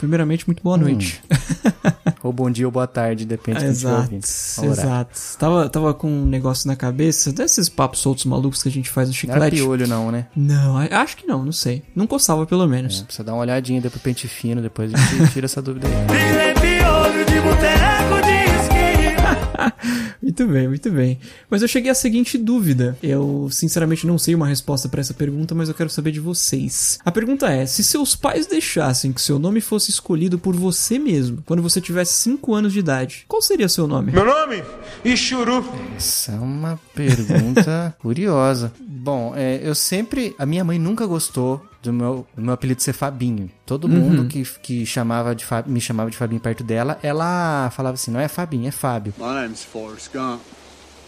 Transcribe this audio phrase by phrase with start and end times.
[0.00, 1.22] Primeiramente, muito boa noite.
[2.24, 4.14] ou bom dia ou boa tarde, depende do que Exato,
[4.64, 5.20] exato.
[5.38, 9.08] Tava, tava com um negócio na cabeça, desses papos soltos malucos que a gente faz
[9.10, 9.62] no Não era chiclete.
[9.62, 10.26] piolho não, né?
[10.34, 11.82] Não, acho que não, não sei.
[11.94, 13.02] Não coçava, pelo menos.
[13.02, 15.94] É, precisa dar uma olhadinha depois pente fino, depois a gente tira essa dúvida aí.
[15.94, 17.99] Virei piolho de boteco.
[20.30, 21.18] Muito bem, muito bem.
[21.50, 22.96] Mas eu cheguei à seguinte dúvida.
[23.02, 27.00] Eu, sinceramente, não sei uma resposta pra essa pergunta, mas eu quero saber de vocês.
[27.04, 31.42] A pergunta é: se seus pais deixassem que seu nome fosse escolhido por você mesmo,
[31.44, 34.12] quando você tivesse 5 anos de idade, qual seria seu nome?
[34.12, 34.62] Meu nome?
[35.04, 35.64] Ixuru.
[35.96, 38.72] Essa é uma pergunta curiosa.
[38.80, 40.32] Bom, é, eu sempre.
[40.38, 43.50] A minha mãe nunca gostou do meu, do meu apelido ser Fabinho.
[43.64, 47.94] Todo mundo que, que chamava de Fa- me chamava de Fabinho perto dela, ela falava
[47.94, 49.14] assim: não é Fabinho, é Fábio.
[49.18, 50.40] My name's Forrest Gump.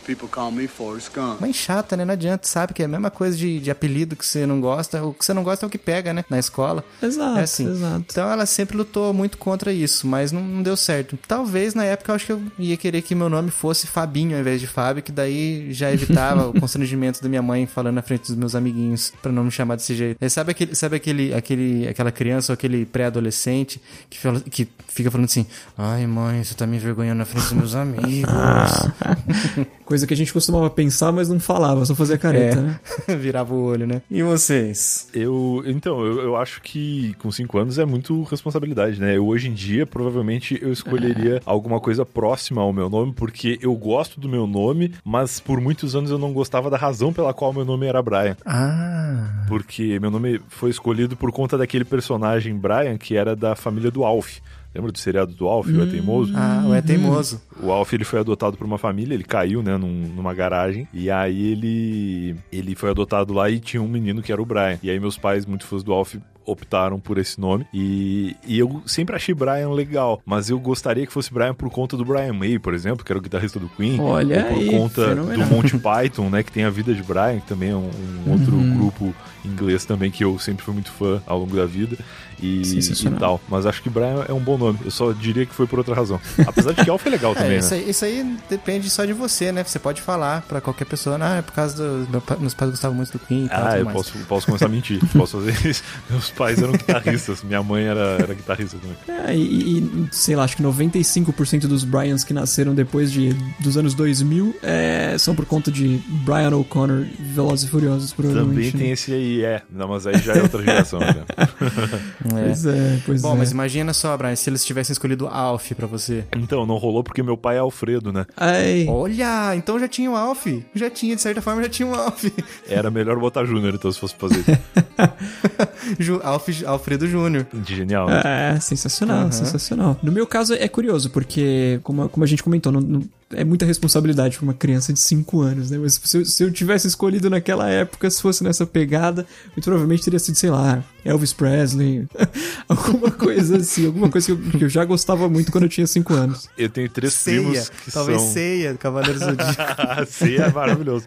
[0.06, 1.41] People call me Forrest Gump.
[1.41, 2.05] Mãe chata, né?
[2.05, 2.74] Não adianta, sabe?
[2.74, 5.03] Que é a mesma coisa de, de apelido que você não gosta.
[5.05, 6.25] O que você não gosta é o que pega, né?
[6.28, 6.84] Na escola.
[7.03, 7.69] Exato, É assim.
[7.70, 8.05] exato.
[8.11, 11.19] Então ela sempre lutou muito contra isso, mas não, não deu certo.
[11.28, 14.41] Talvez na época eu acho que eu ia querer que meu nome fosse Fabinho ao
[14.41, 18.27] invés de Fábio, que daí já evitava o constrangimento da minha mãe falando na frente
[18.27, 20.19] dos meus amiguinhos pra não me chamar desse jeito.
[20.20, 25.11] Aí sabe aquele, sabe aquele, aquele, aquela criança ou aquele pré-adolescente que, fala- que fica
[25.11, 25.47] falando assim:
[25.78, 28.33] Ai mãe, você tá me envergonhando na frente dos meus amigos.
[29.93, 32.81] Coisa que a gente costumava pensar, mas não falava, só fazia careta, né?
[33.15, 34.01] Virava o olho, né?
[34.11, 35.07] E vocês?
[35.12, 39.19] Eu, então, eu, eu acho que com 5 anos é muito responsabilidade, né?
[39.19, 43.75] Eu, hoje em dia, provavelmente, eu escolheria alguma coisa próxima ao meu nome, porque eu
[43.75, 47.53] gosto do meu nome, mas por muitos anos eu não gostava da razão pela qual
[47.53, 48.39] meu nome era Brian.
[48.47, 49.45] Ah.
[49.47, 54.05] Porque meu nome foi escolhido por conta daquele personagem Brian, que era da família do
[54.05, 54.39] Alf.
[54.75, 56.33] Lembra do seriado do Alf, o É Teimoso?
[56.34, 57.41] Ah, o é teimoso.
[57.62, 60.89] O Alf ele foi adotado por uma família, ele caiu, né, num- numa garagem.
[60.95, 64.78] E aí ele ele foi adotado lá e tinha um menino que era o Brian.
[64.83, 67.65] E aí meus pais, muito fãs do Alf, optaram por esse nome.
[67.72, 71.97] E, e eu sempre achei Brian legal, mas eu gostaria que fosse Brian por conta
[71.97, 74.00] do Brian May, por exemplo, que era o guitarrista do Queen.
[74.00, 75.49] Olha ou por aí, conta fenomenal.
[75.49, 77.91] do Monty Python, né, que tem a vida de Brian, que também é um,
[78.27, 78.77] um outro Uhum.
[78.77, 81.97] grupo inglês também que eu sempre fui muito fã ao longo da vida.
[82.42, 83.41] E, e tal.
[83.48, 84.78] Mas acho que Brian é um bom nome.
[84.84, 86.20] Eu só diria que foi por outra razão.
[86.47, 87.80] Apesar de que Alf é legal É, também, isso, né?
[87.80, 89.64] aí, isso aí depende só de você, né?
[89.64, 92.10] Você pode falar pra qualquer pessoa, ah, é por causa do.
[92.10, 93.64] Meu, meus pais gostavam muito do Queen e tal.
[93.64, 93.97] Ah, eu mais.
[93.97, 95.00] posso, posso começar a mentir.
[95.16, 95.82] posso fazer isso.
[96.10, 97.42] Meus pais eram guitarristas.
[97.42, 99.26] Minha mãe era, era guitarrista também.
[99.26, 103.76] É, e, e, sei lá, acho que 95% dos Bryans que nasceram depois de, dos
[103.76, 108.72] anos 2000 é, são por conta de Brian O'Connor, Velozes e Furiosos, provavelmente.
[108.72, 108.92] Também tem né?
[108.92, 109.62] esse aí, é.
[109.70, 111.00] Não, mas aí já é outra geração.
[112.38, 112.44] É.
[112.44, 113.38] Pois é, pois Bom, é.
[113.38, 116.25] mas imagina só, Brian, se eles tivessem escolhido Alf pra você.
[116.37, 118.26] Então, não rolou porque meu pai é Alfredo, né?
[118.37, 120.47] Ai, Olha, então já tinha o Alf.
[120.75, 122.25] Já tinha, de certa forma, já tinha o Alf.
[122.69, 124.44] Era melhor botar Júnior, então, se fosse fazer.
[126.22, 127.47] Alf Alfredo Júnior.
[127.66, 128.22] Genial, né?
[128.56, 129.32] É, sensacional, Aham.
[129.32, 129.97] sensacional.
[130.03, 133.65] No meu caso é curioso, porque, como, como a gente comentou, não- não- é muita
[133.65, 135.78] responsabilidade pra uma criança de 5 anos, né?
[135.78, 140.03] Mas se eu, se eu tivesse escolhido naquela época, se fosse nessa pegada, muito provavelmente
[140.03, 142.06] teria sido, sei lá, Elvis Presley,
[142.69, 145.87] alguma coisa assim, alguma coisa que eu, que eu já gostava muito quando eu tinha
[145.87, 146.48] 5 anos.
[146.56, 147.41] Eu tenho três Ceia.
[147.41, 148.32] primos que Talvez são...
[148.32, 150.06] ceia, Cavaleiro Zodíaco.
[150.06, 151.06] Ceia é maravilhoso.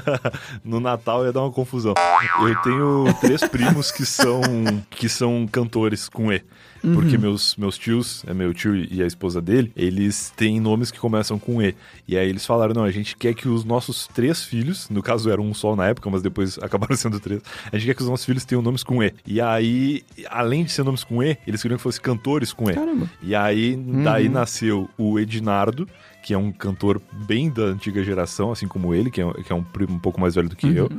[0.64, 1.94] no Natal ia dar uma confusão.
[2.40, 4.40] Eu tenho três primos que são
[4.90, 6.42] que são cantores com E.
[6.80, 10.98] Porque meus, meus tios, é meu tio e a esposa dele, eles têm nomes que
[10.98, 11.74] começam com E.
[12.06, 15.30] E aí eles falaram: não, a gente quer que os nossos três filhos, no caso
[15.30, 18.08] era um só na época, mas depois acabaram sendo três, a gente quer que os
[18.08, 19.12] nossos filhos tenham nomes com E.
[19.26, 22.74] E aí, além de ser nomes com E, eles queriam que fossem cantores com E.
[22.74, 23.08] Caramba.
[23.22, 25.88] E aí, daí nasceu o Ednardo,
[26.22, 29.56] que é um cantor bem da antiga geração, assim como ele, que é, que é
[29.56, 30.90] um primo um pouco mais velho do que eu.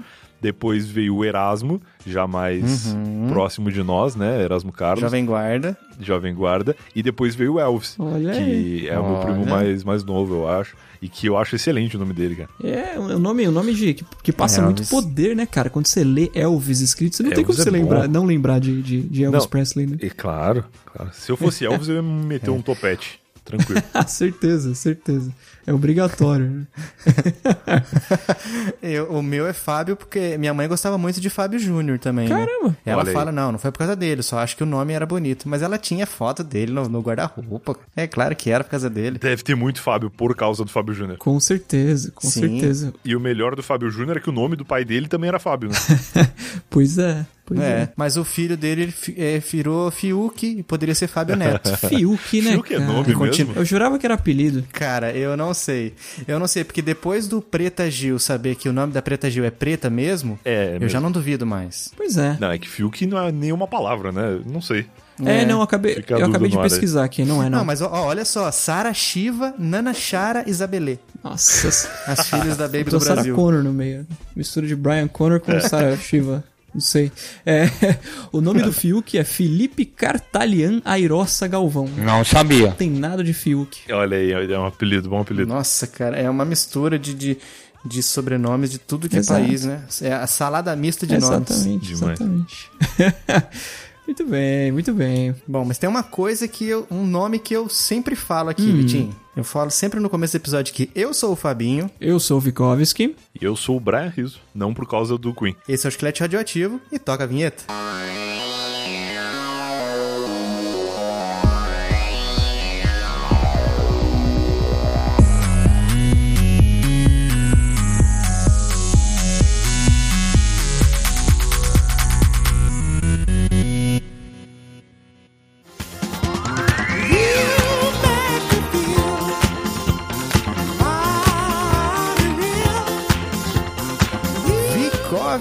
[0.41, 2.95] Depois veio o Erasmo, já mais
[3.27, 4.41] próximo de nós, né?
[4.43, 5.77] Erasmo Carlos, Jovem Guarda.
[5.99, 6.75] Jovem Guarda.
[6.95, 8.87] E depois veio o Elvis, Olha que aí.
[8.87, 10.75] é o meu primo mais, mais novo, eu acho.
[11.01, 12.49] E que eu acho excelente o nome dele, cara.
[12.63, 14.89] É um nome, um nome de, que, que passa muito Elvis.
[14.89, 15.69] poder, né, cara?
[15.69, 17.77] Quando você lê Elvis escrito, você não tem como Elvis você é bom.
[17.77, 19.49] lembrar, não lembrar de, de, de Elvis Não.
[19.49, 19.97] Presley, né?
[20.01, 21.11] E claro, claro.
[21.13, 23.19] Se eu fosse Elvis, eu ia me meter um topete.
[23.45, 23.81] Tranquilo.
[24.07, 25.31] Certeza, certeza.
[25.67, 26.45] É obrigatório.
[26.49, 26.67] né?
[28.81, 32.27] Eu- o meu é Fábio, porque minha mãe gostava muito de Fábio Júnior também.
[32.27, 32.35] né?
[32.35, 32.77] Caramba!
[32.85, 33.13] Ela Olha aí.
[33.13, 35.47] fala, não, não foi por causa dele, só acho que o nome era bonito.
[35.47, 37.75] Mas ela tinha foto dele no, no guarda-roupa.
[37.95, 39.19] É claro que era por causa dele.
[39.19, 41.17] Deve ter muito Fábio por causa do Fábio Júnior.
[41.17, 42.41] Com certeza, com Sim.
[42.59, 42.93] certeza.
[43.03, 45.39] E o melhor do Fábio Júnior é que o nome do pai dele também era
[45.39, 45.75] Fábio, né?
[46.69, 51.35] Pois é, Pois É, mas o filho dele é, virou Fiuk e poderia ser Fábio
[51.35, 51.75] Neto.
[51.87, 52.51] Fiuk, né?
[52.51, 52.91] Fiuk é cara?
[52.91, 53.53] nome Continua- mesmo?
[53.61, 54.63] Eu jurava que era apelido.
[54.71, 55.93] Cara, eu não sei.
[56.27, 59.43] Eu não sei, porque depois do Preta Gil saber que o nome da Preta Gil
[59.45, 60.89] é Preta mesmo, É, eu mesmo.
[60.89, 61.91] já não duvido mais.
[61.95, 62.37] Pois é.
[62.39, 64.39] Não, é que Fiuk não é nenhuma palavra, né?
[64.45, 64.85] Não sei.
[65.25, 66.63] É, não, eu acabei, eu acabei de aí.
[66.63, 67.65] pesquisar aqui, não é Não, não.
[67.65, 70.97] mas ó, ó, olha só, Sara Shiva, Nana Chara Isabelê.
[71.21, 71.67] Nossa,
[72.07, 73.35] As filhas da Baby do Sarah Brasil.
[73.35, 74.07] Connor no meio.
[74.33, 75.39] Mistura de Brian Connor É.
[75.41, 76.41] com Sarah Shiva.
[76.73, 77.11] Não sei.
[77.45, 77.65] É,
[78.31, 81.87] o nome do Fiuk é Felipe Cartalian Airossa Galvão.
[81.97, 82.71] Não sabia.
[82.71, 83.91] Tem nada de Fiuk.
[83.91, 85.47] Olha aí, é um apelido, bom apelido.
[85.47, 87.37] Nossa, cara, é uma mistura de, de,
[87.85, 89.41] de sobrenomes de tudo que Exato.
[89.41, 89.83] é país, né?
[90.01, 91.49] É a salada mista de nomes.
[91.49, 92.19] exatamente, Demais.
[92.19, 92.71] exatamente.
[94.09, 95.35] muito bem, muito bem.
[95.47, 96.87] Bom, mas tem uma coisa que eu.
[96.89, 98.77] Um nome que eu sempre falo aqui, Hum.
[98.77, 99.15] Vitinho.
[99.35, 102.41] Eu falo sempre no começo do episódio que eu sou o Fabinho, Eu sou o
[102.41, 103.15] Vikovski.
[103.39, 105.55] E eu sou o Brian Rizzo, não por causa do Queen.
[105.67, 107.63] esse é o Esqueleto Radioativo e toca a vinheta.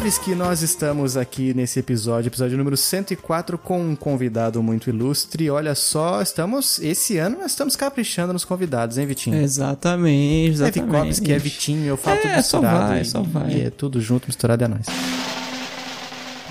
[0.09, 5.51] Vikovski, nós estamos aqui nesse episódio, episódio número 104, com um convidado muito ilustre.
[5.51, 6.79] Olha só, estamos.
[6.79, 9.37] Esse ano nós estamos caprichando nos convidados, hein, Vitinho?
[9.37, 10.91] Exatamente, É exatamente.
[10.97, 12.89] Vikovski, é Vitinho, eu falo É, tudo só misturado.
[12.89, 13.51] vai, e- só vai.
[13.53, 14.87] E é tudo junto, misturado é nóis.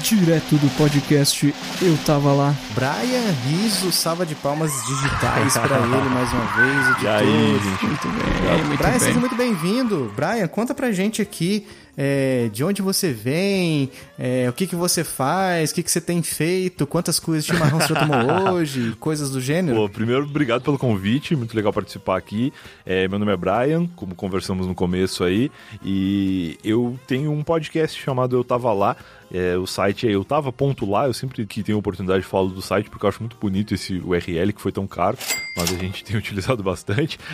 [0.03, 1.51] Direto do podcast
[1.81, 2.53] Eu Tava Lá.
[2.75, 7.01] Brian Riso, salva de palmas digitais pra ele mais uma vez.
[7.01, 7.85] E aí, gente?
[7.87, 8.99] Muito bem, muito Brian, bem.
[8.99, 10.13] seja muito bem-vindo.
[10.15, 11.65] Brian, conta pra gente aqui
[11.97, 13.89] é, de onde você vem,
[14.19, 17.51] é, o que, que você faz, o que, que você tem feito, quantas coisas de
[17.51, 19.75] chimarrão você tomou hoje, coisas do gênero.
[19.75, 22.53] Pô, primeiro, obrigado pelo convite, muito legal participar aqui.
[22.85, 25.51] É, meu nome é Brian, como conversamos no começo aí,
[25.83, 28.95] e eu tenho um podcast chamado Eu Tava Lá.
[29.31, 33.09] É, o site é tava.lá, eu sempre que tenho oportunidade falo do site porque eu
[33.09, 35.17] acho muito bonito esse URL que foi tão caro,
[35.55, 37.17] mas a gente tem utilizado bastante.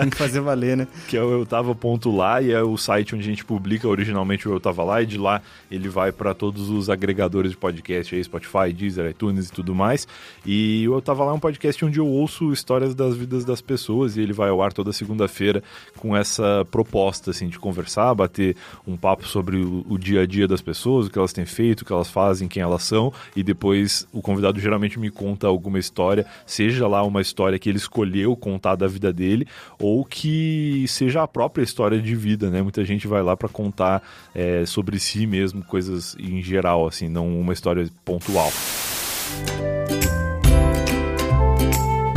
[0.00, 0.86] Tem que fazer valer, né?
[1.08, 4.52] que é o eu tava.lá e é o site onde a gente publica originalmente o
[4.52, 5.40] Eu Tava Lá e de lá
[5.70, 10.06] ele vai para todos os agregadores de podcast aí, Spotify, Deezer, iTunes e tudo mais.
[10.44, 13.60] E o Eu Tava Lá é um podcast onde eu ouço histórias das vidas das
[13.60, 15.62] pessoas e ele vai ao ar toda segunda-feira
[15.96, 18.56] com essa proposta assim de conversar, bater
[18.86, 21.82] um papo sobre o, o dia a dia das pessoas, o que elas têm feito,
[21.82, 25.78] o que elas fazem, quem elas são e depois o convidado geralmente me conta alguma
[25.78, 29.46] história, seja lá uma história que ele escolheu contar da vida dele
[29.78, 32.62] ou que seja a própria história de vida, né?
[32.62, 34.02] Muita gente vai lá para contar
[34.34, 38.50] é, sobre si mesmo, coisas em geral, assim, não uma história pontual.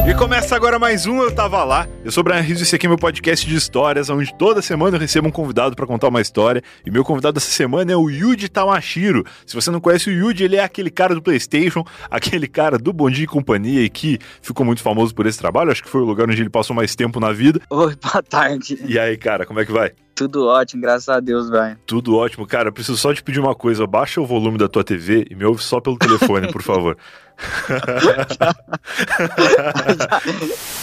[0.05, 1.87] E começa agora mais um Eu Tava Lá.
[2.03, 4.61] Eu sou o Brian Rizzo e esse aqui é meu podcast de histórias, onde toda
[4.61, 6.61] semana eu recebo um convidado para contar uma história.
[6.85, 9.23] E meu convidado dessa semana é o Yuji Tamashiro.
[9.45, 12.91] Se você não conhece o Yuji, ele é aquele cara do PlayStation, aquele cara do
[12.91, 15.71] Bom Dia e Companhia e que ficou muito famoso por esse trabalho.
[15.71, 17.61] Acho que foi o lugar onde ele passou mais tempo na vida.
[17.69, 18.77] Oi, boa tarde.
[18.85, 19.93] E aí, cara, como é que vai?
[20.13, 21.77] Tudo ótimo, graças a Deus, Brian.
[21.87, 22.67] Tudo ótimo, cara.
[22.67, 25.43] Eu preciso só te pedir uma coisa: baixa o volume da tua TV e me
[25.43, 26.97] ouve só pelo telefone, por favor.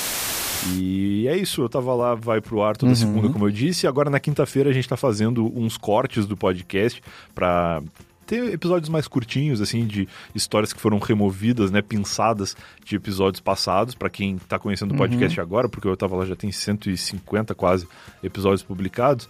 [0.76, 3.88] E é isso, eu tava lá, vai pro ar toda segunda, como eu disse, e
[3.88, 7.02] agora na quinta-feira a gente tá fazendo uns cortes do podcast
[7.35, 7.83] pra
[8.26, 13.95] ter episódios mais curtinhos, assim, de histórias que foram removidas, né, pinçadas de episódios passados,
[13.95, 17.88] pra quem tá conhecendo o podcast agora, porque eu tava lá já tem 150 quase
[18.23, 19.28] episódios publicados.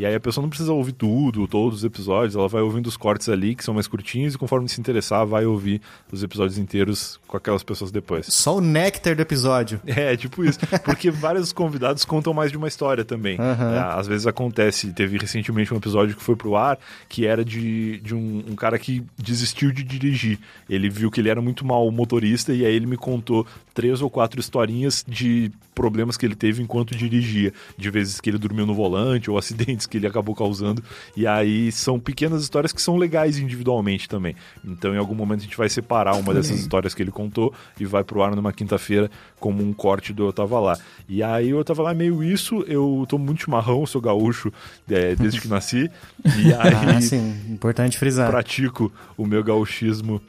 [0.00, 2.96] E aí a pessoa não precisa ouvir tudo, todos os episódios, ela vai ouvindo os
[2.96, 7.20] cortes ali, que são mais curtinhos, e conforme se interessar, vai ouvir os episódios inteiros
[7.26, 8.24] com aquelas pessoas depois.
[8.30, 9.78] Só o néctar do episódio.
[10.00, 10.58] É, tipo isso.
[10.84, 13.36] Porque vários convidados contam mais de uma história também.
[13.38, 13.74] Aham.
[13.74, 16.78] É, às vezes acontece, teve recentemente um episódio que foi pro ar,
[17.08, 20.38] que era de, de um, um cara que desistiu de dirigir.
[20.70, 24.08] Ele viu que ele era muito mal motorista e aí ele me contou três ou
[24.08, 27.52] quatro historinhas de problemas que ele teve enquanto dirigia.
[27.76, 30.82] De vezes que ele dormiu no volante ou acidentes que ele acabou causando.
[31.16, 34.34] E aí são pequenas histórias que são legais individualmente também.
[34.64, 37.84] Então em algum momento a gente vai separar uma dessas histórias que ele contou e
[37.84, 40.78] vai pro ar numa quinta-feira como um corte do Eu Tava Lá.
[41.08, 44.52] E aí eu tava lá meio isso, eu tomo muito chimarrão, sou gaúcho
[44.88, 45.90] é, desde que nasci.
[46.24, 48.30] E aí Ah, sim, importante frisar.
[48.30, 50.20] pratico o meu gauchismo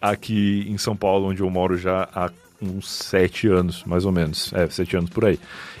[0.00, 2.30] aqui em São Paulo, onde eu moro já há
[2.60, 4.52] uns sete anos, mais ou menos.
[4.52, 5.38] É, sete anos por aí.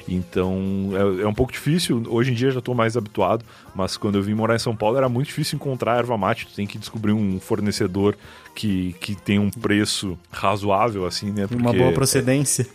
[0.08, 2.02] Então é, é um pouco difícil.
[2.08, 3.44] Hoje em dia já estou mais habituado,
[3.74, 6.46] mas quando eu vim morar em São Paulo era muito difícil encontrar erva mate.
[6.46, 8.16] Tu tem que descobrir um fornecedor
[8.54, 11.46] que, que tem um preço razoável, assim, né?
[11.50, 12.66] Uma boa procedência.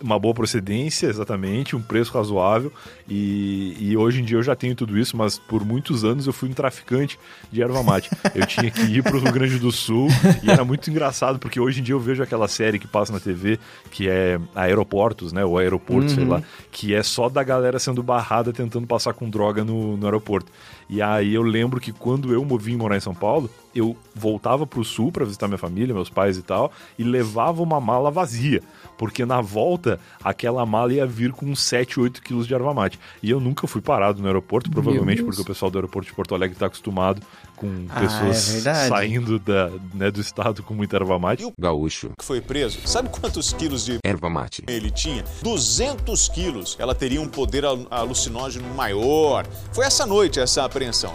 [0.00, 2.72] Uma boa procedência, exatamente, um preço razoável.
[3.08, 6.32] E, e, hoje em dia eu já tenho tudo isso, mas por muitos anos eu
[6.32, 7.18] fui um traficante
[7.50, 8.10] de erva mate.
[8.34, 10.08] Eu tinha que ir para o Rio Grande do Sul
[10.42, 13.20] e era muito engraçado, porque hoje em dia eu vejo aquela série que passa na
[13.20, 13.58] TV,
[13.90, 15.44] que é Aeroportos, né?
[15.44, 16.14] Ou Aeroporto, uhum.
[16.14, 20.06] sei lá, que é só da galera sendo barrada tentando passar com droga no, no
[20.06, 20.52] aeroporto.
[20.88, 24.80] E aí eu lembro que quando eu vim morar em São Paulo, eu voltava para
[24.80, 28.62] o sul para visitar minha família, meus pais e tal, e levava uma mala vazia
[28.96, 32.98] porque na volta aquela mala ia vir com 7, 8 quilos de erva mate.
[33.22, 36.34] E eu nunca fui parado no aeroporto, provavelmente porque o pessoal do aeroporto de Porto
[36.34, 37.22] Alegre está acostumado
[37.56, 41.42] com ah, pessoas é saindo da, né, do estado com muita erva mate.
[41.42, 45.24] E o gaúcho que foi preso, sabe quantos quilos de erva mate ele tinha?
[45.42, 46.76] 200 quilos.
[46.78, 49.46] Ela teria um poder alucinógeno maior.
[49.72, 51.14] Foi essa noite essa apreensão.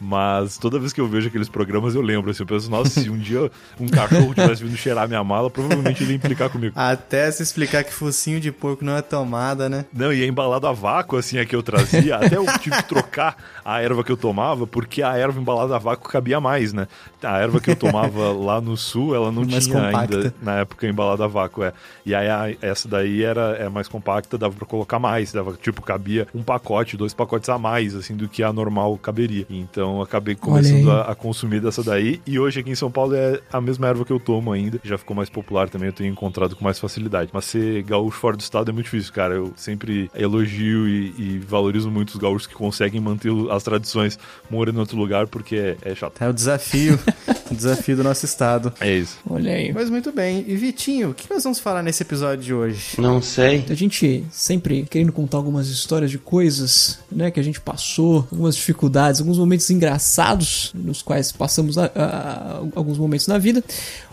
[0.00, 3.10] Mas toda vez que eu vejo aqueles programas, eu lembro, assim, eu penso, nossa, se
[3.10, 6.72] um dia um cachorro tivesse vindo cheirar minha mala, provavelmente ele ia implicar comigo.
[6.74, 9.84] Até se explicar que focinho de porco não é tomada, né?
[9.92, 12.16] Não, e é embalado a vácuo, assim, a que eu trazia.
[12.16, 15.78] Até eu tive que trocar a erva que eu tomava, porque a erva embalada a
[15.78, 16.88] vácuo cabia mais, né?
[17.22, 20.16] A erva que eu tomava lá no sul, ela não mais tinha compacta.
[20.16, 21.72] ainda, na época, embalada a vácuo, é.
[22.06, 25.82] E aí a, essa daí era é mais compacta, dava pra colocar mais, dava, tipo,
[25.82, 29.46] cabia um pacote, dois pacotes a mais, assim, do que a normal caberia.
[29.50, 32.20] Então, então acabei começando a, a, consumir dessa daí.
[32.26, 34.80] E hoje aqui em São Paulo é a mesma erva que eu tomo ainda.
[34.84, 37.30] Já ficou mais popular também, eu tenho encontrado com mais facilidade.
[37.32, 39.34] Mas ser gaúcho fora do estado é muito difícil, cara.
[39.34, 44.18] Eu sempre elogio e, e valorizo muito os gaúchos que conseguem manter as tradições
[44.48, 46.22] morando em outro lugar, porque é, é chato.
[46.22, 46.98] É o desafio.
[47.54, 48.72] desafio do nosso estado.
[48.80, 49.18] É isso.
[49.28, 49.72] Olha aí.
[49.72, 50.44] Mas muito bem.
[50.46, 53.00] E Vitinho, o que nós vamos falar nesse episódio de hoje?
[53.00, 53.64] Não sei.
[53.68, 58.56] A gente sempre querendo contar algumas histórias de coisas, né, que a gente passou, algumas
[58.56, 63.62] dificuldades, alguns momentos engraçados nos quais passamos a, a, alguns momentos na vida.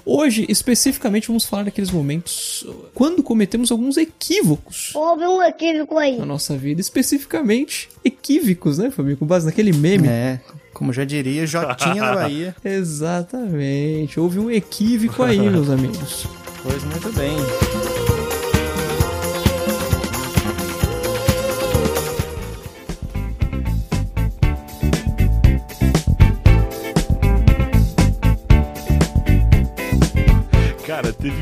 [0.09, 4.91] Hoje, especificamente, vamos falar daqueles momentos quando cometemos alguns equívocos.
[4.95, 6.17] Houve um equívoco aí.
[6.17, 9.17] Na nossa vida, especificamente equívocos, né, Fabio?
[9.17, 10.07] Com base naquele meme.
[10.07, 10.39] É.
[10.77, 12.55] Como já diria, Jotinha da Bahia.
[12.63, 14.19] Exatamente.
[14.19, 16.27] Houve um equívoco aí, meus amigos.
[16.61, 17.35] Pois muito bem.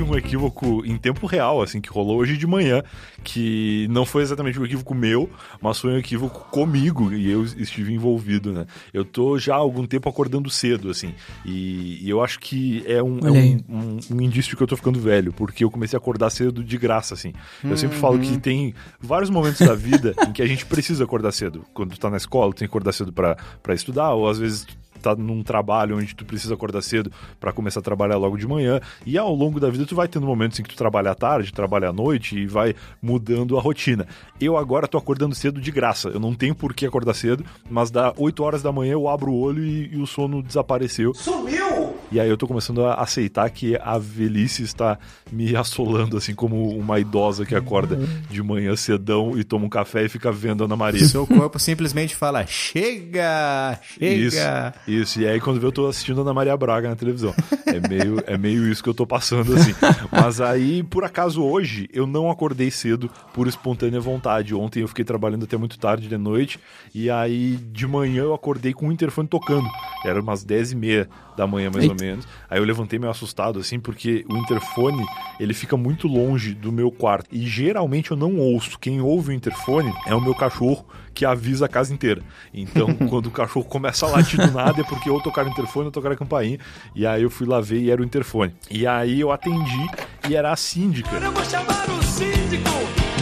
[0.06, 2.84] Um equívoco em tempo real, assim, que rolou hoje de manhã,
[3.24, 5.30] que não foi exatamente um equívoco meu,
[5.62, 8.66] mas foi um equívoco comigo e eu estive envolvido, né?
[8.94, 11.14] Eu tô já há algum tempo acordando cedo, assim,
[11.46, 14.78] e, e eu acho que é, um, é um, um, um, indício que eu tô
[14.78, 17.34] ficando velho, porque eu comecei a acordar cedo de graça, assim.
[17.64, 17.78] Eu uhum.
[17.78, 18.40] sempre falo que uhum.
[18.40, 21.66] tem vários momentos da vida em que a gente precisa acordar cedo.
[21.74, 24.66] Quando tu tá na escola, tu tem que acordar cedo para estudar, ou às vezes
[25.06, 28.80] tá num trabalho onde tu precisa acordar cedo para começar a trabalhar logo de manhã.
[29.06, 31.54] E ao longo da vida tu vai tendo momentos em que tu trabalha à tarde,
[31.54, 34.08] trabalha à noite e vai mudando a rotina.
[34.40, 36.10] Eu agora tô acordando cedo de graça.
[36.10, 39.32] Eu não tenho por que acordar cedo, mas dá 8 horas da manhã eu abro
[39.32, 41.14] o olho e, e o sono desapareceu.
[41.14, 41.96] Sumiu!
[42.12, 44.98] E aí eu tô começando a aceitar que a velhice está
[45.32, 47.98] me assolando, assim como uma idosa que acorda
[48.30, 51.06] de manhã cedão e toma um café e fica vendo Ana Maria.
[51.06, 53.80] Seu corpo simplesmente fala: chega!
[53.82, 54.74] Chega!
[54.88, 55.22] Isso, isso.
[55.22, 57.34] E aí quando eu tô assistindo Ana Maria Braga na televisão.
[57.66, 59.74] É meio, é meio isso que eu tô passando, assim.
[60.12, 64.56] Mas aí, por acaso, hoje, eu não acordei cedo por espontânea vontade.
[64.56, 66.60] Ontem eu fiquei trabalhando até muito tarde de noite.
[66.94, 69.68] E aí, de manhã, eu acordei com o interfone tocando.
[70.06, 71.96] Era umas 10 e meia da manhã, mais Eita.
[71.96, 72.28] ou menos.
[72.50, 75.06] Aí eu levantei meio assustado, assim, porque o interfone,
[75.40, 77.28] ele fica muito longe do meu quarto.
[77.32, 78.80] E geralmente eu não ouço.
[78.80, 80.86] Quem ouve o interfone é o meu cachorro,
[81.16, 82.22] que avisa a casa inteira.
[82.54, 85.86] Então, quando o cachorro começa a latir do nada, é porque ou tocar o interfone
[85.86, 86.60] ou tocar a campainha.
[86.94, 88.54] E aí eu fui lá ver e era o interfone.
[88.70, 89.88] E aí eu atendi
[90.30, 91.16] e era a síndica.
[91.16, 92.70] Eu vou chamar o síndico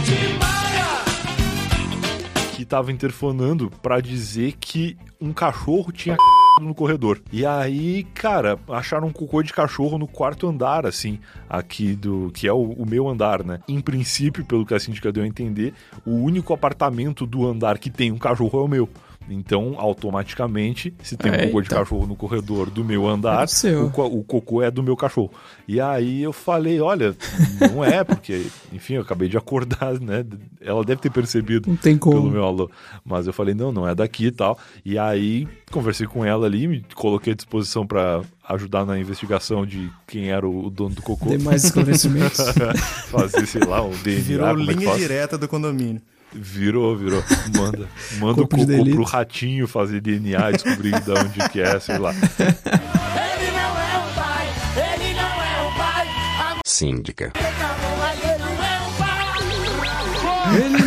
[0.04, 1.04] de Maia!
[2.56, 6.16] Que tava interfonando para dizer que um cachorro tinha
[6.60, 7.20] no corredor.
[7.32, 11.18] E aí, cara, acharam um cocô de cachorro no quarto andar, assim,
[11.48, 12.30] aqui do.
[12.32, 13.60] que é o, o, meu andar, né?
[13.68, 17.90] Em princípio, pelo que a síndica deu a entender, o único apartamento do andar que
[17.90, 18.88] tem um cachorro é o meu
[19.28, 21.46] Então, automaticamente, se tem um Eita.
[21.46, 24.82] cocô de cachorro no corredor do meu andar, É o, co- o cocô é do
[24.82, 25.30] meu cachorro.
[25.66, 27.16] E aí eu falei, olha,
[27.72, 30.24] não é, porque, enfim, eu acabei de acordar, né?
[30.60, 32.16] Ela deve ter percebido Não tem como.
[32.20, 32.70] pelo meu alô.
[33.04, 34.58] Mas eu falei, não, não é daqui e tal.
[34.84, 39.90] E aí conversei com ela ali, me coloquei à disposição pra ajudar na investigação de
[40.06, 41.30] quem era o dono do cocô.
[41.30, 42.38] Demais esclarecimentos.
[43.10, 44.22] Fazer, sei lá, um DNA.
[44.22, 45.00] Virou como é que linha faz?
[45.00, 46.02] direta do condomínio.
[46.34, 47.22] Virou, virou.
[47.56, 47.88] Manda,
[48.18, 52.12] manda o cocô pro ratinho fazer DNA e descobrir de onde que é, sei lá.
[52.12, 56.06] Ele não é o pai, ele não é o pai.
[56.66, 57.32] Síndica.
[57.36, 60.56] Ele não é o pai.
[60.60, 60.83] Ele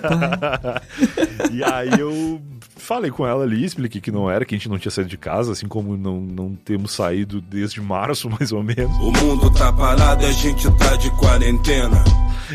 [1.52, 2.40] E aí eu
[2.76, 5.18] falei com ela ali, expliquei que não era, que a gente não tinha saído de
[5.18, 8.94] casa, assim como não, não temos saído desde março, mais ou menos.
[8.98, 12.04] O mundo tá parado e a gente tá de quarentena.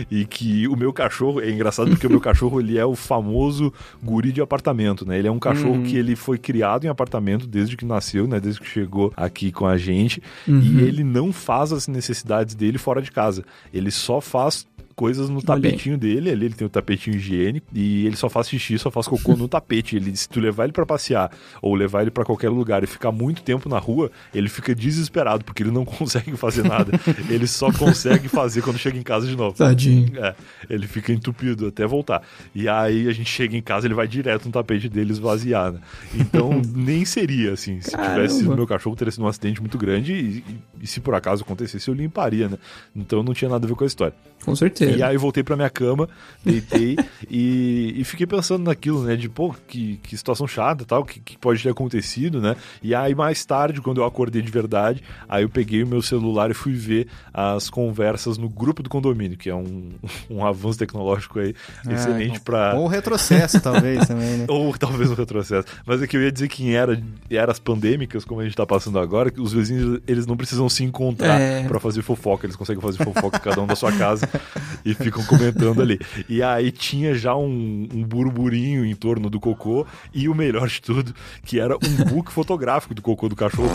[0.09, 3.73] E que o meu cachorro, é engraçado porque o meu cachorro, ele é o famoso
[4.01, 5.19] guri de apartamento, né?
[5.19, 8.39] Ele é um cachorro que ele foi criado em apartamento desde que nasceu, né?
[8.39, 10.23] Desde que chegou aqui com a gente.
[10.47, 13.43] E ele não faz as necessidades dele fora de casa.
[13.73, 15.43] Ele só faz coisas no aí.
[15.43, 19.07] tapetinho dele, ali ele tem o tapetinho higiênico e ele só faz xixi, só faz
[19.07, 19.95] cocô no tapete.
[19.95, 21.31] Ele, se tu levar ele pra passear
[21.61, 25.43] ou levar ele pra qualquer lugar e ficar muito tempo na rua, ele fica desesperado
[25.45, 26.91] porque ele não consegue fazer nada.
[27.29, 29.55] ele só consegue fazer quando chega em casa de novo.
[29.57, 30.11] Tadinho.
[30.23, 30.35] É,
[30.69, 32.21] ele fica entupido até voltar.
[32.53, 35.79] E aí a gente chega em casa, ele vai direto no tapete dele esvaziar, né?
[36.15, 37.79] Então nem seria assim.
[37.81, 38.13] Se Caramba.
[38.15, 40.43] tivesse sido meu cachorro, teria sido um acidente muito grande e, e-
[40.83, 42.57] e se por acaso acontecesse, eu limparia, né?
[42.95, 44.13] Então não tinha nada a ver com a história.
[44.43, 44.97] Com certeza.
[44.97, 46.09] E aí voltei pra minha cama,
[46.43, 46.95] deitei
[47.29, 49.15] e, e fiquei pensando naquilo, né?
[49.15, 52.55] De, pô, que, que situação chata e tal, que, que pode ter acontecido, né?
[52.81, 56.49] E aí mais tarde, quando eu acordei de verdade, aí eu peguei o meu celular
[56.51, 59.89] e fui ver as conversas no grupo do condomínio, que é um,
[60.29, 61.53] um avanço tecnológico aí
[61.89, 62.75] excelente Ah, pra...
[62.75, 64.45] Ou retrocesso, talvez, também, né?
[64.47, 65.67] Ou talvez um retrocesso.
[65.85, 68.65] Mas é que eu ia dizer que em era, eras pandêmicas, como a gente tá
[68.65, 71.67] passando agora, que os vizinhos, eles não precisam se encontrar É.
[71.67, 72.45] pra fazer fofoca.
[72.45, 74.27] Eles conseguem fazer fofoca cada um da sua casa
[74.85, 75.99] e ficam comentando ali.
[76.27, 80.81] E aí tinha já um, um burburinho em torno do cocô e o melhor de
[80.81, 83.69] tudo, que era um book fotográfico do cocô do cachorro.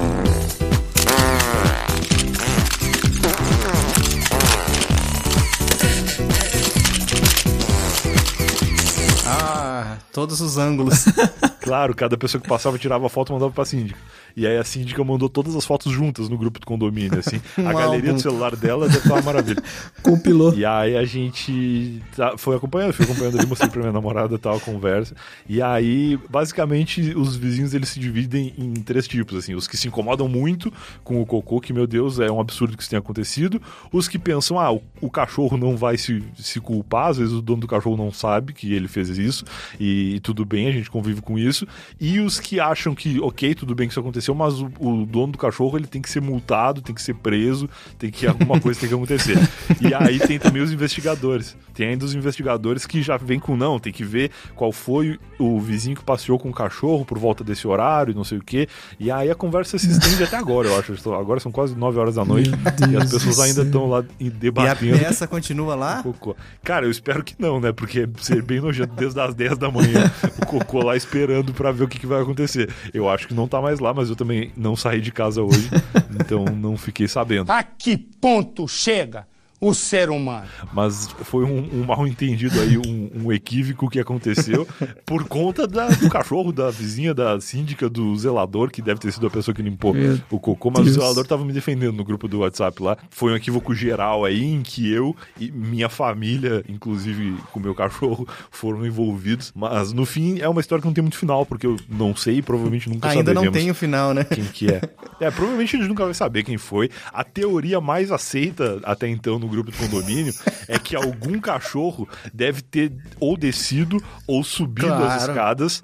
[9.27, 11.05] Ah, todos os ângulos.
[11.67, 13.99] Claro, cada pessoa que passava tirava foto e mandava pra síndica.
[14.37, 17.41] E aí a síndica mandou todas as fotos juntas no grupo do condomínio, assim.
[17.57, 18.15] A Um galeria álbum.
[18.15, 19.63] do celular dela deve estar uma maravilha.
[20.03, 20.55] Compilou.
[20.55, 24.39] E aí a gente tá- foi acompanhando, fui acompanhando ali, mostrei pra minha namorada e
[24.39, 25.15] tal, a conversa.
[25.49, 29.55] E aí, basicamente, os vizinhos eles se dividem em três tipos, assim.
[29.55, 30.71] Os que se incomodam muito
[31.03, 33.61] com o cocô, que, meu Deus, é um absurdo que isso tenha acontecido.
[33.91, 37.41] Os que pensam, ah, o, o cachorro não vai se, se culpar, às vezes o
[37.41, 39.45] dono do cachorro não sabe que ele fez isso,
[39.81, 41.56] e, tudo bem, a gente convive com isso.
[42.01, 45.33] E os que acham que, ok, tudo bem que isso aconteceu, mas o, o dono
[45.33, 48.79] do cachorro ele tem que ser multado, tem que ser preso, tem que alguma coisa
[48.81, 49.37] tem que acontecer.
[49.81, 51.57] E aí tem também os investigadores.
[51.75, 55.61] Tem ainda os investigadores que já vêm com não, tem que ver qual foi o
[55.61, 58.67] vizinho que passeou com o cachorro por volta desse horário, não sei o quê.
[58.99, 60.93] E aí a conversa se estende até agora, eu acho.
[61.15, 62.51] Agora são quase 9 horas da noite
[62.91, 64.99] e as pessoas ainda estão lá em- E a debatendo.
[64.99, 66.03] peça continua lá?
[66.03, 66.35] Cocô.
[66.65, 67.71] Cara, eu espero que não, né?
[67.73, 70.11] Porque ser bem nojento desde as 10 da manhã,
[70.43, 72.73] o cocô lá esperando pra ver o que, que vai acontecer.
[72.93, 75.71] Eu acho que não tá mais lá, mas eu também não saí de casa hoje,
[76.21, 77.51] então não fiquei sabendo.
[77.51, 79.27] A que ponto chega
[79.61, 80.47] o ser humano?
[80.73, 84.67] Mas foi um, um mal entendido aí, um, um equívoco que aconteceu
[85.05, 89.27] por conta da- do cachorro, da vizinha, da síndica, do zelador, que deve ter sido
[89.27, 90.97] a pessoa que limpou Meu o cocô, mas Deus.
[90.97, 92.97] o zelador tava me defendendo no grupo do WhatsApp lá.
[93.11, 97.75] Foi um equívoco geral aí em que eu e minha família, inclusive com o meu
[97.75, 99.53] cachorro, foram envolvidos.
[99.55, 102.37] Mas no fim é uma história que não tem muito final, porque eu não sei
[102.39, 104.25] e provavelmente nunca Ainda não saberemos tem o final, né?
[104.25, 104.81] quem que é.
[105.19, 106.91] É, provavelmente a gente nunca vai saber quem foi.
[107.11, 110.35] A teoria mais aceita até então no grupo do condomínio
[110.69, 115.31] é que algum cachorro deve ter ou descido ou subido as Claro.
[115.33, 115.81] escadas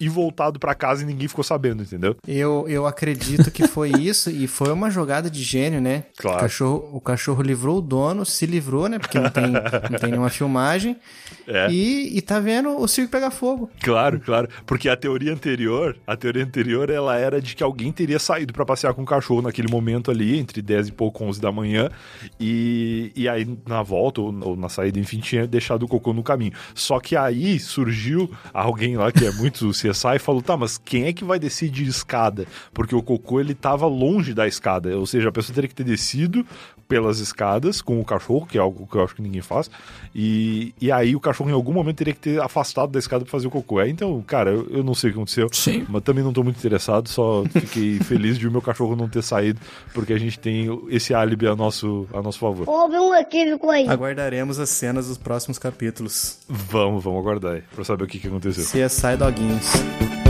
[0.00, 2.16] e voltado pra casa e ninguém ficou sabendo, entendeu?
[2.26, 6.04] Eu, eu acredito que foi isso e foi uma jogada de gênio, né?
[6.16, 6.38] Claro.
[6.38, 8.98] O cachorro, o cachorro livrou o dono, se livrou, né?
[8.98, 10.96] Porque não tem, não tem nenhuma filmagem.
[11.46, 11.68] É.
[11.68, 13.68] E, e tá vendo o circo pegar fogo.
[13.80, 14.48] Claro, claro.
[14.64, 18.64] Porque a teoria anterior, a teoria anterior, ela era de que alguém teria saído pra
[18.64, 21.90] passear com o cachorro naquele momento ali, entre 10 e pouco 11 da manhã,
[22.38, 26.22] e, e aí na volta ou, ou na saída, enfim, tinha deixado o cocô no
[26.22, 26.52] caminho.
[26.72, 31.04] Só que aí surgiu alguém lá que é muito CSI e falou, tá, mas quem
[31.04, 32.46] é que vai descer de escada?
[32.72, 35.84] Porque o cocô, ele tava longe da escada, ou seja, a pessoa teria que ter
[35.84, 36.44] descido
[36.90, 39.70] pelas escadas com o cachorro, que é algo que eu acho que ninguém faz.
[40.12, 43.30] E, e aí o cachorro em algum momento teria que ter afastado da escada pra
[43.30, 43.80] fazer o cocô.
[43.80, 45.48] É, então, cara, eu, eu não sei o que aconteceu.
[45.52, 45.86] Sim.
[45.88, 49.22] Mas também não tô muito interessado, só fiquei feliz de o meu cachorro não ter
[49.22, 49.60] saído,
[49.94, 52.68] porque a gente tem esse álibi a nosso, a nosso favor.
[52.68, 53.88] Houve um equívoco aí.
[53.88, 56.40] Aguardaremos as cenas dos próximos capítulos.
[56.48, 58.64] Vamos, vamos aguardar aí, pra saber o que, que aconteceu.
[58.64, 60.29] CSI Doguinhos.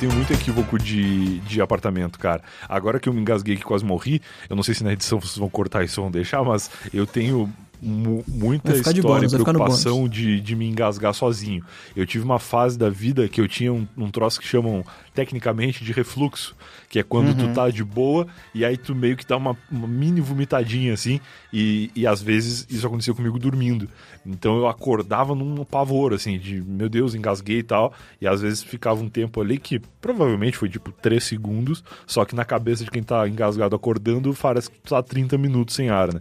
[0.00, 2.42] Tenho muito equívoco de, de apartamento, cara.
[2.68, 5.36] Agora que eu me engasguei que quase morri, eu não sei se na edição vocês
[5.36, 9.36] vão cortar isso ou vão deixar, mas eu tenho mu- muita história bônus, e
[9.66, 11.62] preocupação de, de me engasgar sozinho.
[11.94, 15.84] Eu tive uma fase da vida que eu tinha um, um troço que chamam tecnicamente
[15.84, 16.54] de refluxo,
[16.88, 19.86] que é quando tu tá de boa e aí tu meio que dá uma, uma
[19.86, 21.20] mini vomitadinha assim,
[21.52, 23.88] e, e às vezes isso acontecia comigo dormindo.
[24.24, 28.62] Então eu acordava num pavor, assim, de meu Deus, engasguei e tal, e às vezes
[28.62, 32.90] ficava um tempo ali que provavelmente foi tipo 3 segundos, só que na cabeça de
[32.90, 36.20] quem tá engasgado acordando parece que tu tá 30 minutos sem ar, né?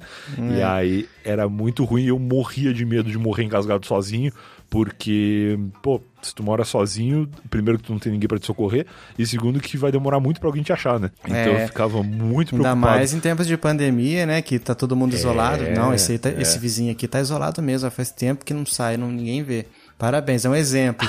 [0.58, 4.32] E aí era muito ruim, eu morria de medo de morrer engasgado sozinho,
[4.70, 8.86] porque, pô, se tu mora sozinho, primeiro que tu não tem ninguém pra te socorrer,
[9.18, 11.10] e segundo que vai demorar muito pra alguém te achar, né?
[11.26, 11.64] Então É.
[11.64, 12.80] eu ficava muito Ainda preocupado.
[12.98, 14.42] mais em tempos de pandemia, né?
[14.42, 15.64] Que tá todo mundo isolado.
[15.72, 16.42] Não, esse, aí tá- é.
[16.42, 17.90] esse vizinho aqui tá isolado mesmo.
[17.90, 19.66] Faz tempo que não sai, não, ninguém vê.
[20.00, 21.06] Parabéns, é um exemplo.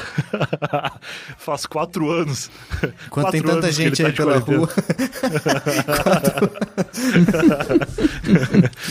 [1.39, 2.51] Faz quatro anos.
[3.09, 4.59] Quando Quatro tem tanta gente tá aí pela quarentena.
[4.59, 4.69] rua.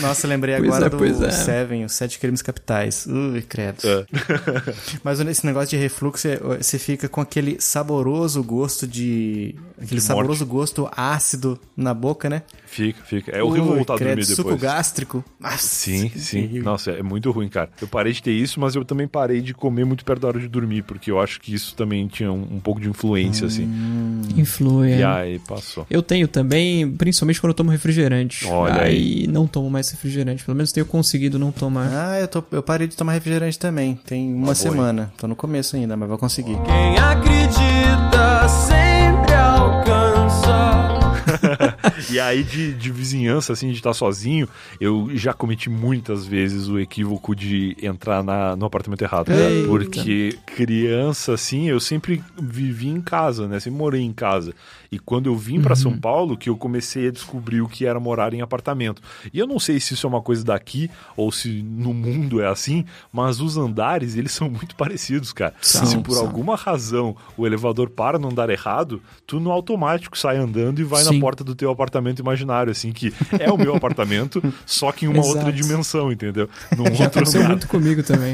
[0.00, 1.30] Nossa, lembrei Pois agora é, do é.
[1.30, 3.06] Seven, os Sete Crimes Capitais.
[3.06, 3.78] Ui, credo.
[3.86, 4.06] É.
[5.04, 9.54] Mas esse negócio de refluxo, é- você fica com aquele saboroso gosto de.
[9.76, 12.42] Aquele De saboroso gosto ácido na boca, né?
[12.66, 13.32] Fica, fica.
[13.32, 14.62] É horrível Ui, voltar a credo, dormir suco depois.
[14.62, 15.22] gástrico.
[15.38, 16.60] Nossa, Sim, sim.
[16.60, 17.68] Nossa, é muito ruim, cara.
[17.82, 20.40] Eu parei de ter isso, mas eu também parei de comer muito perto da hora
[20.40, 23.68] de dormir, porque eu acho que isso também tinha um, um pouco de influência, assim.
[24.36, 24.90] Influi.
[24.90, 25.04] E é.
[25.04, 25.86] aí passou.
[25.90, 28.46] Eu tenho também, principalmente quando eu tomo refrigerante.
[28.46, 29.26] Olha aí.
[29.26, 30.44] não tomo mais refrigerante.
[30.44, 31.88] Pelo menos tenho conseguido não tomar.
[31.92, 33.98] Ah, eu, tô, eu parei de tomar refrigerante também.
[34.06, 35.12] Tem uma boa, semana.
[35.16, 36.56] Tô no começo ainda, mas vou conseguir.
[36.64, 38.89] Quem acredita sempre
[42.10, 44.48] E aí, de, de vizinhança, assim, de estar sozinho,
[44.80, 49.30] eu já cometi muitas vezes o equívoco de entrar na, no apartamento errado.
[49.30, 49.68] Eita.
[49.68, 53.60] Porque criança, assim, eu sempre vivi em casa, né?
[53.60, 54.54] Sempre morei em casa.
[54.90, 58.00] E quando eu vim pra São Paulo, que eu comecei a descobrir o que era
[58.00, 59.00] morar em apartamento.
[59.32, 62.48] E eu não sei se isso é uma coisa daqui ou se no mundo é
[62.48, 65.54] assim, mas os andares, eles são muito parecidos, cara.
[65.60, 66.26] São, se por são.
[66.26, 71.04] alguma razão o elevador para no andar errado, tu no automático sai andando e vai
[71.04, 71.14] Sim.
[71.14, 75.08] na porta do teu apartamento imaginário, assim, que é o meu apartamento, só que em
[75.08, 75.36] uma Exato.
[75.38, 76.48] outra dimensão, entendeu?
[76.76, 77.50] Num Já outro aconteceu lugar.
[77.50, 78.32] muito comigo também.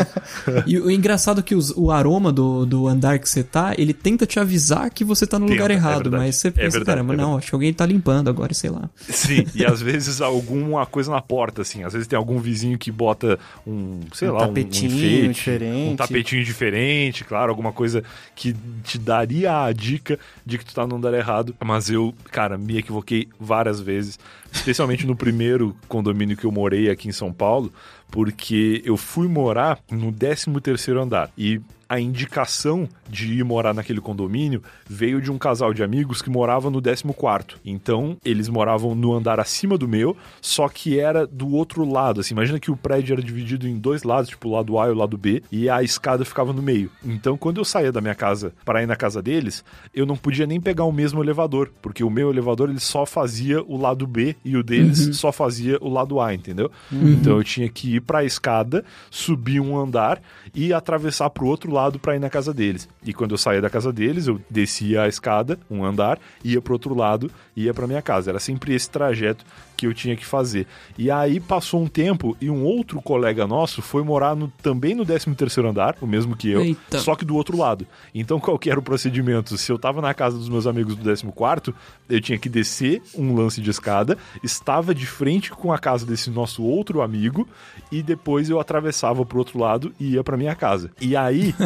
[0.67, 3.93] E o engraçado é que os- o aroma do, do andar que você tá, ele
[3.93, 6.25] tenta te avisar que você tá no Tenta, lugar é errado, verdade.
[6.25, 8.71] mas você É pensa, verdade, caramba, é não, acho que alguém tá limpando agora, sei
[8.71, 8.89] lá.
[9.09, 11.83] Sim, e às vezes alguma coisa na porta, assim.
[11.85, 15.35] Às vezes tem algum vizinho que bota um, sei Um lá, um- tapetinho um enfeite,
[15.35, 15.91] diferente.
[15.93, 18.03] um tapetinho diferente, claro, alguma coisa
[18.35, 21.55] que te daria a dica de que tu tá no andar errado.
[21.65, 24.19] Mas eu, cara, me equivoquei várias vezes,
[24.53, 27.73] especialmente no primeiro condomínio que eu morei aqui em São Paulo,
[28.11, 31.31] porque eu fui morar no 13 terceiro andar.
[31.37, 36.31] E a indicação de ir morar naquele condomínio veio de um casal de amigos que
[36.31, 37.57] morava no 14º.
[37.65, 42.35] Então, eles moravam no andar acima do meu, só que era do outro lado, assim,
[42.35, 44.95] imagina que o prédio era dividido em dois lados, tipo o lado A e o
[44.95, 46.91] lado B, e a escada ficava no meio.
[47.05, 50.47] Então, quando eu saía da minha casa para ir na casa deles, eu não podia
[50.47, 54.37] nem pegar o mesmo elevador, porque o meu elevador ele só fazia o lado B
[54.45, 56.71] e o deles só fazia o lado A, entendeu?
[56.91, 60.21] Então eu tinha que ir para a escada, subir um andar
[60.55, 62.89] e atravessar pro outro lado para ir na casa deles.
[63.05, 66.73] E quando eu saía da casa deles, eu descia a escada, um andar, ia pro
[66.73, 68.31] outro lado ia para minha casa.
[68.31, 69.45] Era sempre esse trajeto
[69.77, 70.67] que eu tinha que fazer.
[70.97, 75.05] E aí passou um tempo e um outro colega nosso foi morar no, também no
[75.05, 76.99] 13º andar, o mesmo que eu, Eita.
[76.99, 77.87] só que do outro lado.
[78.15, 79.57] Então qual que era o procedimento?
[79.59, 81.75] Se eu tava na casa dos meus amigos do 14º,
[82.09, 86.31] eu tinha que descer um lance de escada, estava de frente com a casa desse
[86.31, 87.47] nosso outro amigo
[87.93, 90.91] e depois eu atravessava pro outro lado e ia pra minha casa.
[91.01, 91.55] E aí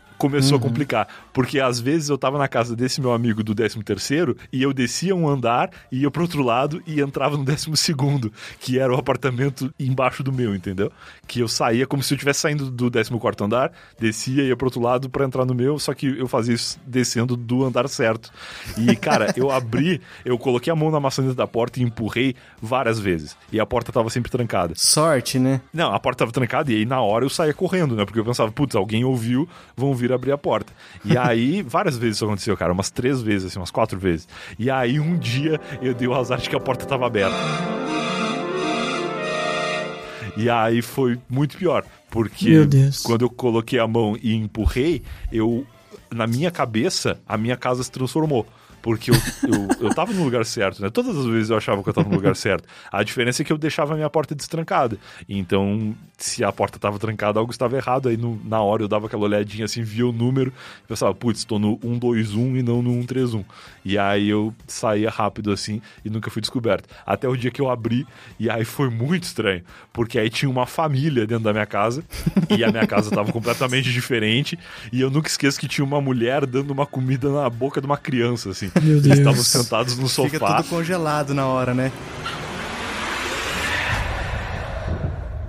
[0.21, 1.07] começou a complicar.
[1.33, 4.71] Porque às vezes eu tava na casa desse meu amigo do 13 terceiro e eu
[4.71, 8.97] descia um andar, ia pro outro lado e entrava no 12 segundo, que era o
[8.97, 10.91] apartamento embaixo do meu, entendeu?
[11.27, 14.67] Que eu saía como se eu estivesse saindo do 14 quarto andar, descia, ia pro
[14.67, 18.31] outro lado para entrar no meu, só que eu fazia isso descendo do andar certo.
[18.77, 22.99] E, cara, eu abri, eu coloquei a mão na maçaneta da porta e empurrei várias
[22.99, 23.35] vezes.
[23.51, 24.73] E a porta tava sempre trancada.
[24.75, 25.61] Sorte, né?
[25.73, 28.05] Não, a porta tava trancada e aí na hora eu saía correndo, né?
[28.05, 30.73] Porque eu pensava, putz, alguém ouviu, vão vir abrir a porta.
[31.03, 34.27] E aí, várias vezes isso aconteceu, cara, umas três vezes, assim, umas quatro vezes.
[34.57, 37.35] E aí um dia eu dei o azar de que a porta tava aberta.
[40.37, 43.03] E aí foi muito pior, porque Meu Deus.
[43.03, 45.65] quando eu coloquei a mão e empurrei, eu
[46.09, 48.45] na minha cabeça, a minha casa se transformou.
[48.81, 50.89] Porque eu, eu, eu tava no lugar certo, né?
[50.89, 52.67] Todas as vezes eu achava que eu tava no lugar certo.
[52.91, 54.97] A diferença é que eu deixava a minha porta destrancada.
[55.29, 58.09] Então, se a porta tava trancada, algo estava errado.
[58.09, 60.51] Aí no- na hora eu dava aquela olhadinha assim, via o número
[60.83, 63.43] e pensava, putz, tô no 121 e não no 131.
[63.85, 66.89] E aí eu saía rápido assim e nunca fui descoberto.
[67.05, 68.05] Até o dia que eu abri,
[68.39, 69.61] e aí foi muito estranho.
[69.93, 72.03] Porque aí tinha uma família dentro da minha casa
[72.49, 74.57] e a minha casa tava completamente diferente.
[74.91, 77.97] E eu nunca esqueço que tinha uma mulher dando uma comida na boca de uma
[77.97, 78.70] criança, assim.
[78.81, 79.17] Meu Eles Deus.
[79.19, 80.57] estavam sentados no Fica sofá.
[80.57, 81.91] tudo congelado na hora, né?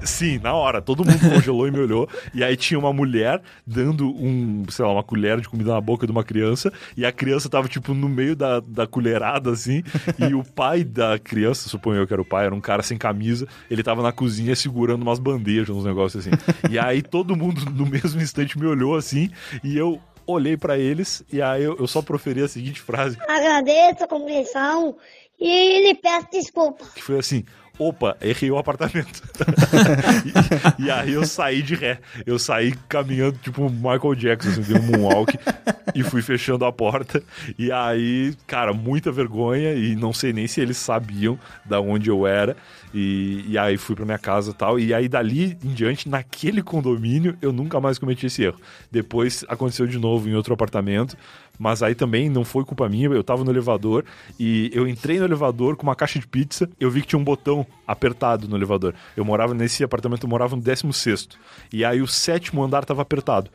[0.04, 0.82] Sim, na hora.
[0.82, 2.08] Todo mundo congelou e me olhou.
[2.34, 6.06] E aí tinha uma mulher dando um, sei lá, uma colher de comida na boca
[6.06, 6.72] de uma criança.
[6.96, 9.80] E a criança tava, tipo, no meio da, da colherada, assim.
[10.18, 12.98] E o pai da criança, suponho eu que era o pai, era um cara sem
[12.98, 13.46] camisa.
[13.70, 16.36] Ele tava na cozinha segurando umas bandejas, uns negócios assim.
[16.68, 19.30] E aí todo mundo, no mesmo instante, me olhou assim.
[19.62, 21.22] E eu olhei pra eles.
[21.32, 23.18] E aí eu, eu só proferi a seguinte frase.
[23.26, 24.96] Agradeço a compreensão
[25.38, 26.84] e lhe peço desculpa.
[26.94, 27.44] que foi assim:
[27.78, 29.22] opa, errei o apartamento.
[30.78, 31.98] e, e aí eu saí de ré.
[32.24, 35.38] Eu saí caminhando tipo Michael Jackson, assim, um moonwalk
[35.94, 37.22] e fui fechando a porta.
[37.58, 42.26] E aí, cara, muita vergonha e não sei nem se eles sabiam da onde eu
[42.26, 42.56] era.
[42.94, 44.78] E, e aí fui pra minha casa e tal.
[44.78, 48.60] E aí dali em diante, naquele condomínio, eu nunca mais cometi esse erro.
[48.90, 51.16] Depois aconteceu de novo em outro apartamento.
[51.58, 54.04] Mas aí também não foi culpa minha, eu tava no elevador
[54.38, 57.24] e eu entrei no elevador com uma caixa de pizza, eu vi que tinha um
[57.24, 58.94] botão apertado no elevador.
[59.16, 61.28] Eu morava nesse apartamento, eu morava no 16
[61.72, 63.50] E aí o sétimo andar tava apertado.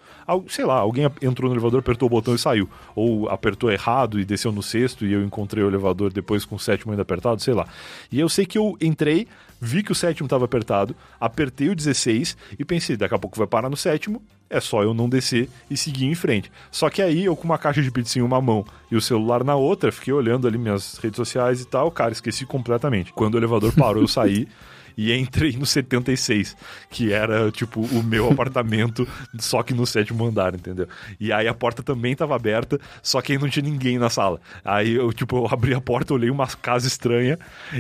[0.47, 2.69] Sei lá, alguém entrou no elevador, apertou o botão e saiu.
[2.95, 6.59] Ou apertou errado e desceu no sexto e eu encontrei o elevador depois com o
[6.59, 7.67] sétimo ainda apertado, sei lá.
[8.11, 9.27] E eu sei que eu entrei,
[9.59, 13.47] vi que o sétimo tava apertado, apertei o 16 e pensei, daqui a pouco vai
[13.47, 16.51] parar no sétimo, é só eu não descer e seguir em frente.
[16.71, 19.43] Só que aí eu com uma caixa de pizza em uma mão e o celular
[19.43, 23.11] na outra, fiquei olhando ali minhas redes sociais e tal, cara, esqueci completamente.
[23.13, 24.47] Quando o elevador parou, eu saí
[24.97, 26.57] e entrei no 76,
[26.89, 29.07] que era tipo o meu apartamento,
[29.37, 30.87] só que no sétimo andar, entendeu?
[31.19, 34.41] E aí a porta também tava aberta, só que aí não tinha ninguém na sala.
[34.65, 37.37] Aí eu, tipo, eu abri a porta, olhei uma casa estranha,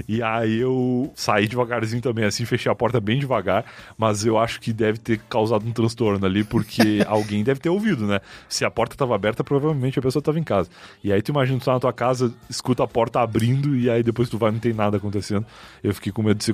[0.07, 3.65] e aí eu saí devagarzinho também, assim, fechei a porta bem devagar,
[3.97, 8.05] mas eu acho que deve ter causado um transtorno ali, porque alguém deve ter ouvido,
[8.05, 8.19] né?
[8.47, 10.69] Se a porta tava aberta, provavelmente a pessoa tava em casa.
[11.03, 14.03] E aí tu imagina, tu tá na tua casa, escuta a porta abrindo, e aí
[14.03, 15.45] depois tu vai não tem nada acontecendo.
[15.83, 16.53] Eu fiquei com medo de ser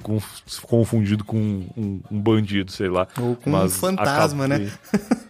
[0.60, 3.08] confundido com um, um bandido, sei lá.
[3.20, 4.72] Ou com um Mas fantasma, né?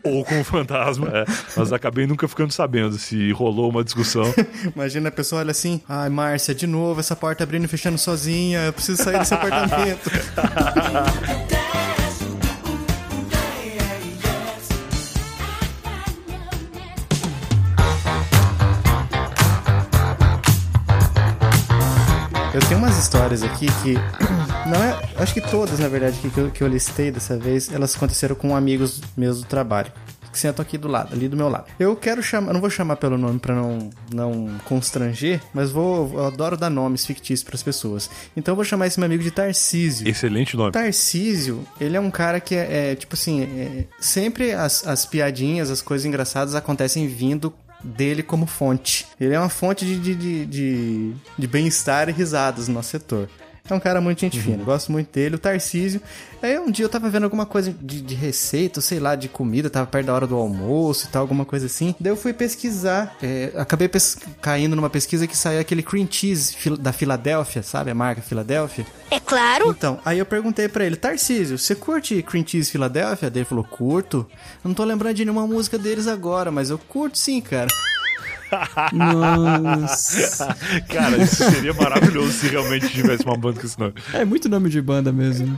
[0.04, 1.26] Ou com um fantasma, é.
[1.56, 4.34] Mas acabei nunca ficando sabendo se rolou uma discussão.
[4.76, 8.66] Imagina a pessoa olha assim, ai, Márcia, de novo essa porta abrindo e fechando sozinha,
[8.66, 10.10] eu preciso sair desse apartamento.
[22.54, 23.96] Eu tenho umas histórias aqui que.
[24.70, 25.02] Não é.
[25.18, 28.56] Acho que todas, na verdade, que eu, que eu listei dessa vez, elas aconteceram com
[28.56, 29.92] amigos meus do trabalho.
[30.32, 31.66] Que sentam aqui do lado, ali do meu lado.
[31.80, 32.54] Eu quero chamar.
[32.54, 36.12] Não vou chamar pelo nome pra não, não constranger, mas vou.
[36.14, 38.08] Eu adoro dar nomes fictícios pras pessoas.
[38.38, 40.08] Então eu vou chamar esse meu amigo de Tarcísio.
[40.08, 40.72] Excelente nome.
[40.72, 45.72] Tarcísio, ele é um cara que é, é, tipo assim, é, sempre as, as piadinhas,
[45.72, 47.52] as coisas engraçadas acontecem vindo
[47.84, 49.06] dele como fonte.
[49.20, 53.30] Ele é uma fonte de, de, de, de, de bem-estar e risadas no nosso setor.
[53.70, 56.02] É um cara muito gente fina, gosto muito dele, o Tarcísio.
[56.42, 59.70] Aí um dia eu tava vendo alguma coisa de, de receita, sei lá, de comida,
[59.70, 61.96] tava perto da hora do almoço e tal, alguma coisa assim.
[61.98, 66.54] Daí eu fui pesquisar, é, acabei pes- caindo numa pesquisa que saiu aquele cream cheese
[66.58, 67.90] fil- da Filadélfia, sabe?
[67.90, 68.86] A marca Filadélfia.
[69.10, 69.70] É claro.
[69.70, 73.30] Então, aí eu perguntei pra ele, Tarcísio, você curte Cream Cheese Filadélfia?
[73.30, 74.28] Daí ele falou, curto.
[74.62, 77.70] Eu não tô lembrando de nenhuma música deles agora, mas eu curto sim, cara.
[78.92, 80.56] Nossa.
[80.90, 83.94] Cara, isso seria maravilhoso se realmente tivesse uma banda com esse nome.
[84.14, 85.58] É muito nome de banda mesmo.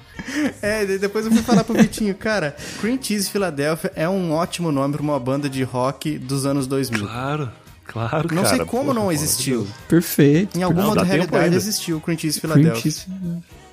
[0.62, 4.72] É, daí depois eu fui falar pro Vitinho, cara, Cream Cheese Philadelphia é um ótimo
[4.72, 7.00] nome pra uma banda de rock dos anos 2000.
[7.08, 7.52] Claro,
[7.86, 8.56] claro, Não cara.
[8.58, 9.68] sei como Porra, não porra, existiu.
[9.88, 10.58] Perfeito.
[10.58, 11.56] Em alguma Não, realidade ainda.
[11.56, 12.82] existiu Cream Cheese Cream Philadelphia.
[12.92, 13.06] cheese.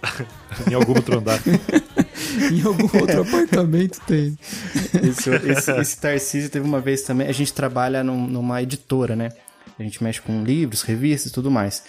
[0.71, 1.39] Em algum outro andar.
[2.51, 4.37] Em algum outro apartamento tem.
[5.03, 7.29] Esse, esse, esse Tarcísio teve uma vez também.
[7.29, 9.31] A gente trabalha num- numa editora, né?
[9.79, 11.83] A gente mexe com livros, revistas e tudo mais.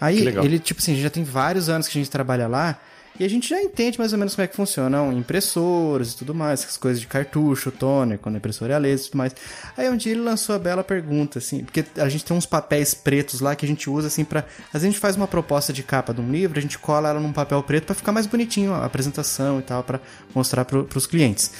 [0.00, 2.78] Aí, ele, tipo assim, já tem vários anos que a gente trabalha lá.
[3.18, 6.34] E a gente já entende mais ou menos como é que funcionam impressoras e tudo
[6.34, 9.34] mais, essas coisas de cartucho, toner, quando a impressora é a laser e tudo mais.
[9.76, 12.94] Aí um dia ele lançou a bela pergunta, assim, porque a gente tem uns papéis
[12.94, 14.40] pretos lá que a gente usa, assim, pra.
[14.40, 17.08] Às vezes a gente faz uma proposta de capa de um livro, a gente cola
[17.08, 20.00] ela num papel preto pra ficar mais bonitinho a apresentação e tal, pra
[20.34, 21.52] mostrar pro, pros clientes.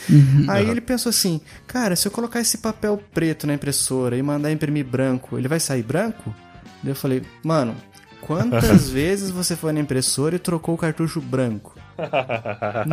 [0.49, 4.53] Aí ele pensou assim, cara, se eu colocar esse papel preto na impressora e mandar
[4.53, 6.35] imprimir branco, ele vai sair branco?
[6.83, 7.75] Daí eu falei, mano,
[8.21, 11.75] quantas vezes você foi na impressora e trocou o cartucho branco?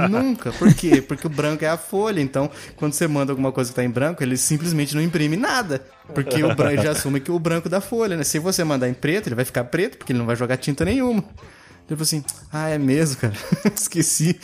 [0.09, 0.51] Nunca.
[0.51, 1.01] Por quê?
[1.01, 2.19] Porque o branco é a folha.
[2.19, 5.85] Então, quando você manda alguma coisa que tá em branco, ele simplesmente não imprime nada.
[6.13, 8.23] Porque o branco já assume que o branco da folha, né?
[8.23, 10.83] Se você mandar em preto, ele vai ficar preto, porque ele não vai jogar tinta
[10.83, 11.23] nenhuma.
[11.87, 13.33] Falei assim, ah, é mesmo, cara.
[13.75, 14.39] Esqueci.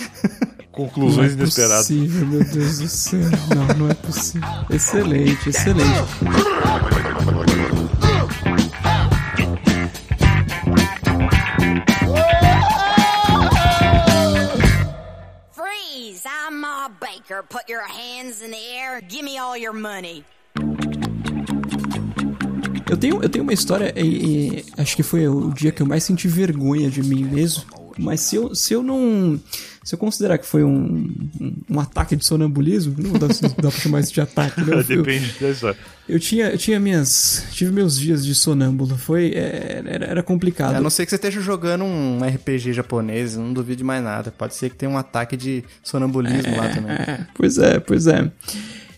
[0.72, 1.88] Conclusões não é inesperadas.
[1.88, 3.20] possível, meu Deus do céu.
[3.56, 4.48] Não, não é possível.
[4.70, 6.08] Excelente, excelente.
[17.21, 17.43] Ma Baker.
[17.43, 19.01] Put your hands in the air.
[19.01, 20.23] Give me all your money.
[22.89, 25.86] Eu tenho, eu tenho uma história, e, e acho que foi o dia que eu
[25.86, 27.81] mais senti vergonha de mim mesmo.
[27.99, 29.39] Mas se eu, se eu não.
[29.84, 33.71] Se eu considerar que foi um, um, um ataque de sonambulismo, não dá, dá pra
[33.71, 34.75] chamar isso de ataque, né?
[34.77, 35.77] Eu- Depende da história.
[36.08, 37.45] Eu tinha, eu tinha minhas.
[37.51, 38.95] Tive meus dias de sonâmbulo.
[38.95, 39.32] Foi.
[39.34, 40.75] é, era, era complicado.
[40.75, 44.32] A não ser que você esteja jogando um RPG japonês, não duvido de mais nada.
[44.32, 46.91] Pode ser que tenha um ataque de sonambulismo lá também.
[46.91, 48.32] É, pois é, pois é.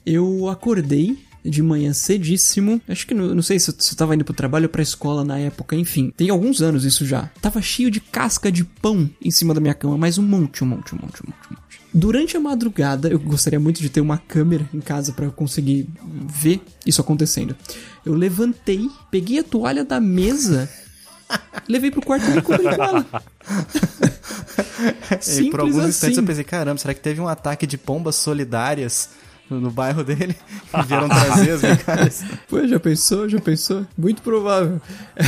[0.06, 2.82] Eu acordei de manhã cedíssimo.
[2.88, 4.82] Acho que não, não sei se eu, se eu tava indo pro trabalho ou pra
[4.82, 6.14] escola na época, enfim.
[6.16, 7.30] Tem alguns anos isso já.
[7.42, 10.68] Tava cheio de casca de pão em cima da minha cama, mas um monte, um
[10.68, 11.64] monte, um monte, um monte, um monte.
[11.94, 15.88] Durante a madrugada, eu gostaria muito de ter uma câmera em casa pra eu conseguir
[16.26, 17.56] ver isso acontecendo.
[18.04, 20.68] Eu levantei, peguei a toalha da mesa,
[21.70, 23.06] levei pro quarto e me cobri com ela.
[25.28, 26.18] E por alguns Simples instantes assim.
[26.18, 29.10] eu pensei, caramba, será que teve um ataque de pombas solidárias
[29.60, 30.36] no, bairro dele?
[30.74, 32.24] E vieram trazer as migalhas?
[32.50, 33.30] Pô, já pensou?
[33.30, 33.86] Já pensou?
[33.98, 34.82] Muito provável.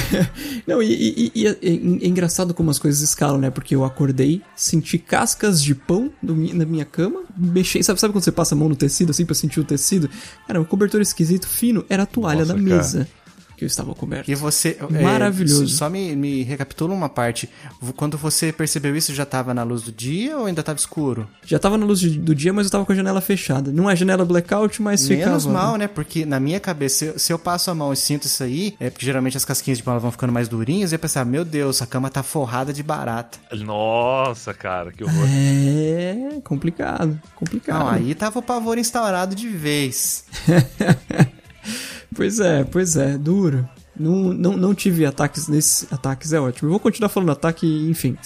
[0.66, 3.50] Não, e, e- e- e é, é engraçado como as coisas escalam, né?
[3.50, 7.84] Porque eu acordei, senti cascas de pão mi- na minha cama, mexei.
[7.84, 10.10] Sabe, sabe quando você passa a mão no tecido, assim, pra sentir o tecido?
[10.48, 12.76] Cara, um cobertor esquisito fino era a toalha Nossa, da cara.
[12.78, 13.08] mesa
[13.56, 14.30] que eu estava coberto.
[14.30, 14.78] E você.
[14.94, 15.68] é, Maravilhoso.
[15.70, 17.50] só me, me recapitula uma parte.
[17.96, 21.28] Quando você percebeu isso, já tava na luz do dia ou ainda tava escuro?
[21.46, 23.72] Já tava na luz do dia, mas eu tava com a janela fechada.
[23.72, 25.50] Não é janela blackout, mas Menos ficava.
[25.66, 25.88] mal, né?
[25.88, 28.76] Porque na minha cabeça, se eu, se eu passo a mão e sinto isso aí,
[28.80, 31.46] é porque geralmente as casquinhas de elas vão ficando mais durinhas, e eu pensar, meu
[31.46, 33.38] Deus, a cama tá forrada de barata.
[33.54, 35.26] Nossa, cara, que horror.
[35.28, 37.80] É complicado, complicado.
[37.80, 40.26] Não, aí tava o pavor instaurado de vez.
[42.14, 43.68] Pois é, pois é, duro.
[43.98, 45.88] Não, não, não tive ataques nesse.
[45.90, 46.68] Ataques é ótimo.
[46.68, 48.18] Eu vou continuar falando ataque, enfim.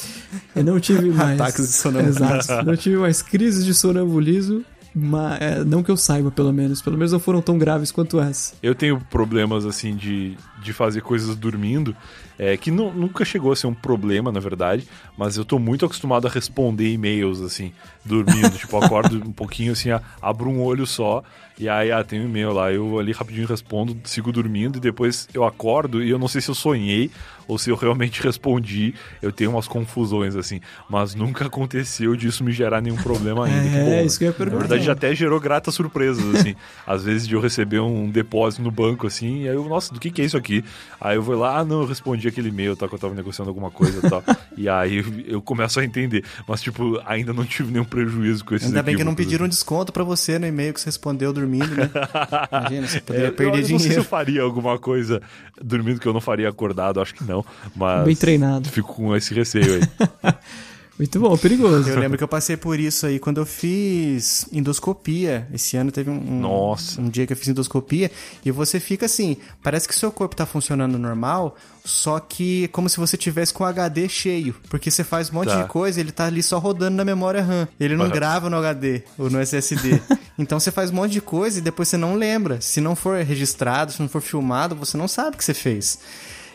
[0.56, 1.40] Eu não tive mais.
[1.40, 2.26] Ataques de sonambulismo.
[2.26, 2.66] Exato.
[2.66, 4.64] Não tive mais crises de sonambulismo.
[4.96, 6.82] Mas, é, não que eu saiba, pelo menos.
[6.82, 8.54] Pelo menos não foram tão graves quanto essa.
[8.64, 11.96] Eu tenho problemas, assim, de, de fazer coisas dormindo,
[12.40, 15.86] é, que nu- nunca chegou a ser um problema, na verdade, mas eu tô muito
[15.86, 17.72] acostumado a responder e-mails, assim,
[18.04, 18.50] dormindo.
[18.58, 21.24] tipo, acordo um pouquinho, assim, a- abro um olho só,
[21.60, 25.28] e aí, ah, tem um e-mail lá, eu ali rapidinho respondo, sigo dormindo, e depois
[25.34, 27.12] eu acordo, e eu não sei se eu sonhei
[27.50, 28.94] ou se eu realmente respondi.
[29.22, 33.60] Eu tenho umas confusões, assim, mas nunca aconteceu disso me gerar nenhum problema ainda.
[33.70, 34.04] É, que bom, né?
[34.06, 34.60] isso que eu ia Na perguntar.
[34.60, 36.56] verdade, já até gerou gratas surpresas, assim.
[36.88, 40.00] Às vezes de eu receber um depósito no banco, assim, e aí eu, nossa, do
[40.00, 40.64] que que é isso aqui?
[41.02, 43.50] Aí eu vou lá, ah, não, eu respondi aquele e-mail, tá, que eu tava negociando
[43.50, 44.24] alguma coisa e tal.
[44.56, 46.24] e aí eu começo a entender.
[46.48, 49.48] Mas, tipo, ainda não tive nenhum prejuízo com esses Ainda bem que não equívocos, pediram
[49.50, 51.90] desconto pra você no e-mail que você respondeu dormindo, né?
[52.52, 54.04] Imagina, você É, poderia eu- perder eu, não sei se eu dinheiro.
[54.04, 55.22] faria alguma coisa
[55.62, 57.44] dormindo que eu não faria acordado, acho que não.
[57.76, 58.70] Mas Bem treinado.
[58.70, 60.34] Fico com esse receio aí.
[61.00, 61.90] Muito bom, perigoso.
[61.90, 65.48] Eu lembro que eu passei por isso aí quando eu fiz endoscopia.
[65.54, 67.00] Esse ano teve um, um- Nossa.
[67.00, 68.12] um dia que eu fiz endoscopia
[68.44, 72.98] e você fica assim, parece que seu corpo tá funcionando normal, só que como se
[72.98, 75.62] você tivesse com o HD cheio, porque você faz um monte Tá.
[75.62, 77.66] de coisa, ele tá ali só rodando na memória RAM.
[77.80, 78.14] Ele não Aham.
[78.14, 80.02] grava no HD ou no SSD.
[80.38, 82.62] Então você faz um monte de coisa e depois você não lembra.
[82.62, 86.00] Se não for registrado, se não for filmado, você não sabe o que você fez.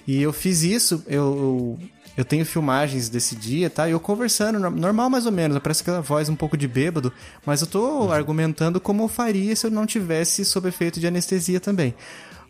[0.07, 1.79] E eu fiz isso, eu, eu
[2.23, 3.89] tenho filmagens desse dia, tá?
[3.89, 7.11] E eu conversando, normal mais ou menos, parece aquela voz um pouco de bêbado,
[7.47, 11.59] mas eu tô argumentando como eu faria se eu não tivesse sob efeito de anestesia
[11.59, 11.95] também.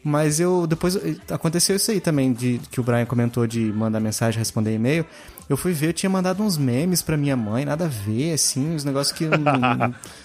[0.04, 0.98] Mas eu depois
[1.30, 5.06] aconteceu isso aí também de que o Brian comentou de mandar mensagem, responder e-mail.
[5.48, 8.74] Eu fui ver, eu tinha mandado uns memes pra minha mãe, nada a ver, assim,
[8.74, 9.24] uns negócios que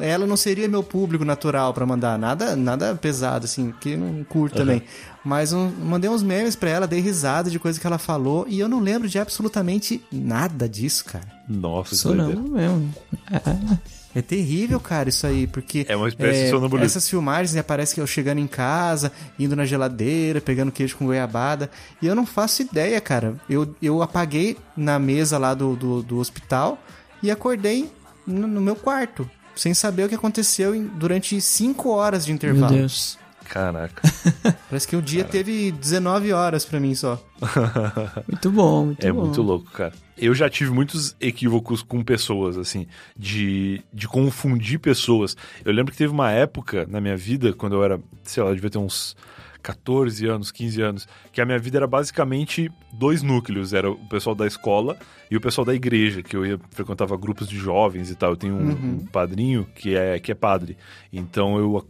[0.00, 4.58] ela não seria meu público natural para mandar nada nada pesado assim que não curto
[4.58, 4.66] uhum.
[4.66, 4.82] também
[5.24, 8.60] mas um, mandei uns memes para ela dei risada de coisa que ela falou e
[8.60, 12.92] eu não lembro de absolutamente nada disso cara nossa isso não mesmo
[13.30, 13.78] é.
[14.14, 15.84] é terrível, cara, isso aí, porque.
[15.88, 16.86] É uma espécie é, de sonambulismo.
[16.86, 21.06] Essas filmagens, né, parece que eu chegando em casa, indo na geladeira, pegando queijo com
[21.06, 21.68] goiabada.
[22.00, 23.34] E eu não faço ideia, cara.
[23.48, 26.78] Eu, eu apaguei na mesa lá do, do, do hospital
[27.22, 27.90] e acordei
[28.26, 32.72] no, no meu quarto sem saber o que aconteceu em, durante 5 horas de intervalo.
[32.72, 33.18] Meu Deus.
[33.44, 34.02] Caraca.
[34.68, 35.38] Parece que o dia Caraca.
[35.38, 37.22] teve 19 horas para mim só.
[38.26, 39.20] muito bom, muito é bom.
[39.20, 39.92] É muito louco, cara.
[40.16, 42.86] Eu já tive muitos equívocos com pessoas, assim,
[43.16, 45.36] de, de confundir pessoas.
[45.64, 48.54] Eu lembro que teve uma época na minha vida, quando eu era, sei lá, eu
[48.54, 49.16] devia ter uns
[49.64, 53.72] 14 anos, 15 anos, que a minha vida era basicamente dois núcleos.
[53.72, 54.98] Era o pessoal da escola
[55.30, 58.32] e o pessoal da igreja, que eu ia, frequentava grupos de jovens e tal.
[58.32, 58.98] Eu tenho um, uhum.
[59.00, 60.76] um padrinho que é, que é padre.
[61.10, 61.82] Então eu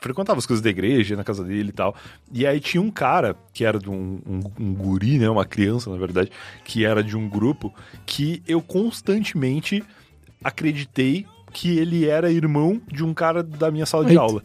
[0.00, 1.94] frequentava as coisas da igreja, na casa dele e tal.
[2.32, 5.30] E aí tinha um cara, que era de um, um, um guri, né?
[5.30, 6.32] Uma criança, na verdade,
[6.64, 7.72] que era de um grupo
[8.04, 9.84] que eu constantemente
[10.42, 14.10] acreditei que ele era irmão de um cara da minha sala Eita.
[14.10, 14.42] de aula.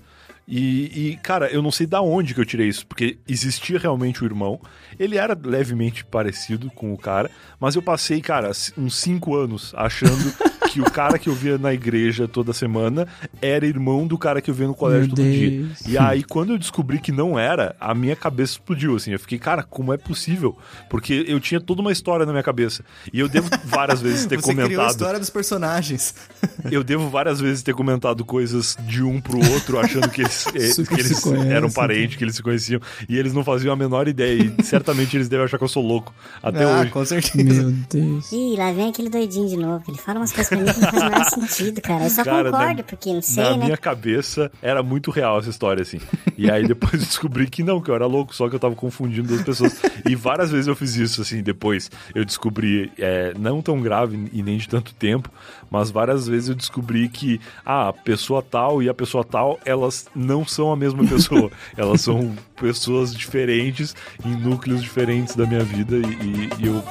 [0.51, 4.23] E, e, cara, eu não sei da onde que eu tirei isso, porque existia realmente
[4.23, 4.59] o irmão.
[4.97, 7.29] Ele era levemente parecido com o cara,
[7.59, 10.33] mas eu passei, cara, uns cinco anos achando
[10.69, 13.07] que o cara que eu via na igreja toda semana
[13.41, 15.35] era irmão do cara que eu via no colégio Meu todo Deus.
[15.35, 15.67] dia.
[15.87, 19.11] E aí, quando eu descobri que não era, a minha cabeça explodiu, assim.
[19.11, 20.55] Eu fiquei, cara, como é possível?
[20.87, 22.85] Porque eu tinha toda uma história na minha cabeça.
[23.11, 24.67] E eu devo várias vezes ter Você comentado.
[24.67, 26.13] Criou a história dos personagens.
[26.71, 30.83] eu devo várias vezes ter comentado coisas de um pro outro, achando que eles, eh,
[30.83, 32.79] que eles conhece, eram parentes, que eles se conheciam.
[33.07, 34.53] E eles não faziam a menor ideia.
[34.59, 36.13] E certamente eles devem achar que eu sou louco.
[36.43, 36.91] Até ah, hoje.
[36.91, 37.63] Com certeza.
[37.63, 38.31] Meu Deus.
[38.31, 39.83] Ih, lá vem aquele doidinho de novo.
[39.87, 42.03] Ele fala umas coisas que não faz menor sentido, cara.
[42.03, 43.57] Eu só cara, concordo, na, porque não sei, na né?
[43.57, 45.99] Na minha cabeça era muito real essa história, assim.
[46.37, 49.27] E aí depois descobri que não, que eu era louco, só que eu tava confundindo
[49.27, 49.81] duas pessoas.
[50.07, 54.41] E várias vezes eu fiz isso, assim, depois eu descobri, é, não tão grave e
[54.41, 55.29] nem de tanto tempo,
[55.69, 60.07] mas várias vezes eu descobri que ah, a pessoa tal e a pessoa tal, elas
[60.15, 61.51] não são a mesma pessoa.
[61.77, 63.95] elas são pessoas diferentes
[64.25, 66.83] em núcleos diferentes da minha vida e, e, e eu,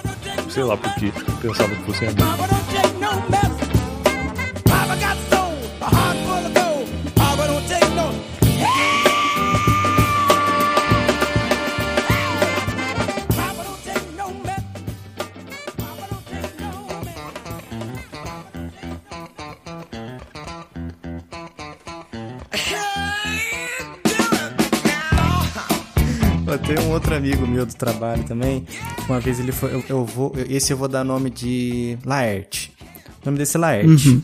[0.49, 3.48] sei lá porque, pensava que fosse a
[26.69, 28.67] Tem um outro amigo meu do trabalho também.
[29.09, 29.73] Uma vez ele foi.
[29.73, 30.35] Eu, eu vou.
[30.51, 32.71] Esse eu vou dar nome de Laerte.
[33.23, 34.11] O nome desse é Laerte.
[34.11, 34.23] Uhum.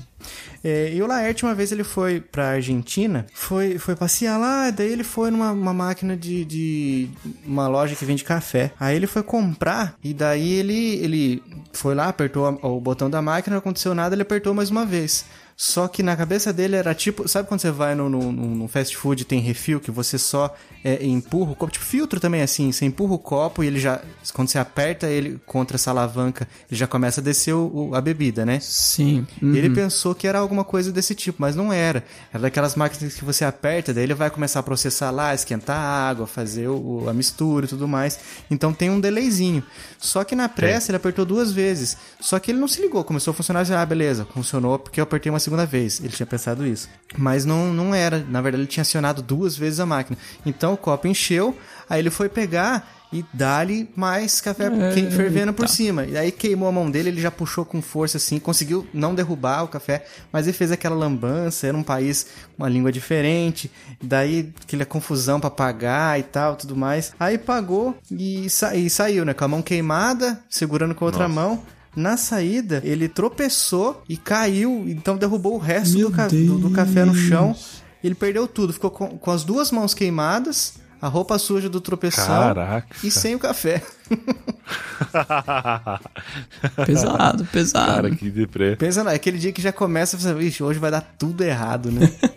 [0.63, 4.93] É, e o Laerte, uma vez ele foi pra Argentina, foi, foi passear lá, daí
[4.93, 7.09] ele foi numa máquina de, de.
[7.47, 8.73] uma loja que vende café.
[8.79, 11.43] Aí ele foi comprar, e daí ele, ele
[11.73, 14.85] foi lá, apertou a, o botão da máquina, não aconteceu nada, ele apertou mais uma
[14.85, 15.25] vez.
[15.57, 17.29] Só que na cabeça dele era tipo.
[17.29, 20.53] Sabe quando você vai no, no, no fast food e tem refil que você só
[20.83, 21.73] é, empurra o copo?
[21.73, 22.73] Tipo, filtro também é assim.
[22.73, 24.01] Você empurra o copo e ele já.
[24.33, 28.45] Quando você aperta ele contra essa alavanca, ele já começa a descer o, a bebida,
[28.45, 28.59] né?
[28.61, 29.25] Sim.
[29.41, 29.55] Uhum.
[29.55, 32.05] Ele pensou que era alguma coisa desse tipo, mas não era.
[32.33, 36.09] Era daquelas máquinas que você aperta, daí ele vai começar a processar lá, esquentar a
[36.09, 38.19] água, fazer o, a mistura e tudo mais.
[38.51, 39.63] Então tem um delayzinho.
[39.99, 40.91] Só que na pressa é.
[40.91, 41.97] ele apertou duas vezes.
[42.19, 43.65] Só que ele não se ligou, começou a funcionar.
[43.71, 46.01] Ah, beleza, funcionou porque eu apertei uma segunda vez.
[46.01, 46.89] Ele tinha pensado isso.
[47.17, 48.25] Mas não, não era.
[48.29, 50.19] Na verdade, ele tinha acionado duas vezes a máquina.
[50.45, 51.57] Então o copo encheu,
[51.89, 55.73] aí ele foi pegar e dá-lhe mais café é, fervendo por tá.
[55.73, 56.05] cima.
[56.05, 59.63] E aí queimou a mão dele, ele já puxou com força assim, conseguiu não derrubar
[59.63, 62.27] o café, mas ele fez aquela lambança, era um país,
[62.59, 63.71] uma língua diferente,
[64.03, 67.13] daí aquela confusão para pagar e tal, tudo mais.
[67.21, 71.29] Aí pagou e, sa e saiu, né, com a mão queimada, segurando com a outra
[71.29, 71.41] Nossa.
[71.41, 71.63] mão.
[71.97, 77.05] Na saída, ele tropeçou e caiu, então derrubou o resto do, ca do, do, café
[77.05, 77.55] no chão.
[78.03, 82.27] Ele perdeu tudo, ficou com, com as duas mãos queimadas, a roupa suja do tropeção
[82.27, 82.97] Caraca.
[83.03, 83.83] e sem o café.
[86.87, 87.95] Pesado, pesado.
[87.95, 88.77] Cara, que deprê.
[88.77, 91.45] Pensa, não, é aquele dia que já começa a fazer, vixe, hoje vai dar tudo
[91.45, 92.11] errado, né?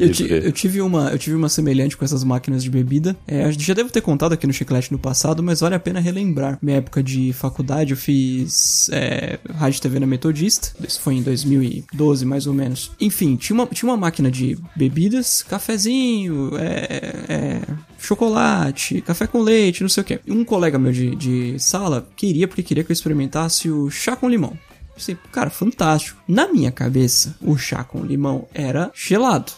[0.00, 3.16] Eu, ti- eu tive uma, eu tive uma semelhante com essas máquinas de bebida.
[3.26, 6.58] É, já devo ter contado aqui no Chiclete no passado, mas vale a pena relembrar.
[6.62, 10.68] Minha época de faculdade, eu fiz é, rádio TV na Metodista.
[10.86, 12.90] Isso foi em 2012, mais ou menos.
[13.00, 17.60] Enfim, tinha uma, tinha uma máquina de bebidas, cafezinho, é, é,
[17.98, 20.20] chocolate, café com leite, não sei o que.
[20.28, 24.28] Um colega meu de, de sala queria, porque queria que eu experimentasse o chá com
[24.28, 24.56] limão.
[24.96, 26.20] Assim, cara, fantástico.
[26.26, 29.52] Na minha cabeça, o chá com limão era gelado.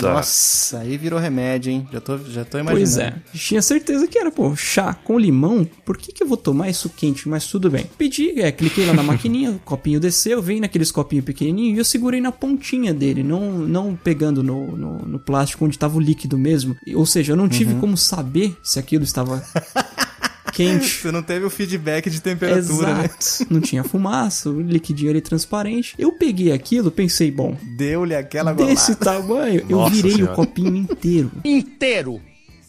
[0.00, 0.14] Tá.
[0.14, 1.88] Nossa, aí virou remédio, hein?
[1.92, 2.80] Já tô, já tô imaginando.
[2.80, 3.14] Pois é.
[3.34, 5.68] Tinha certeza que era, pô, chá com limão.
[5.84, 7.28] Por que, que eu vou tomar isso quente?
[7.28, 7.88] Mas tudo bem.
[7.98, 11.84] Pedi, é, cliquei lá na maquininha, o copinho desceu, vem naqueles copinhos pequenininhos e eu
[11.84, 16.38] segurei na pontinha dele, não, não pegando no, no, no plástico onde tava o líquido
[16.38, 16.76] mesmo.
[16.94, 19.42] Ou seja, eu não tive como saber se aquilo estava
[20.52, 20.88] quente.
[20.88, 23.04] Você não teve o feedback de temperatura, né?
[23.06, 23.52] Exato.
[23.52, 25.94] Não tinha fumaça, o liquidinho ali transparente.
[25.98, 29.22] Eu peguei aquilo, pensei, bom, Deu-lhe aquela desse golada.
[29.22, 30.32] tamanho, eu Nossa virei Senhora.
[30.32, 31.30] o copinho inteiro.
[31.44, 32.20] Inteiro.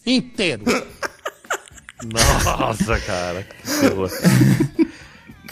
[0.06, 0.64] Inteiro.
[2.04, 3.46] Nossa, cara.
[3.64, 4.81] Que.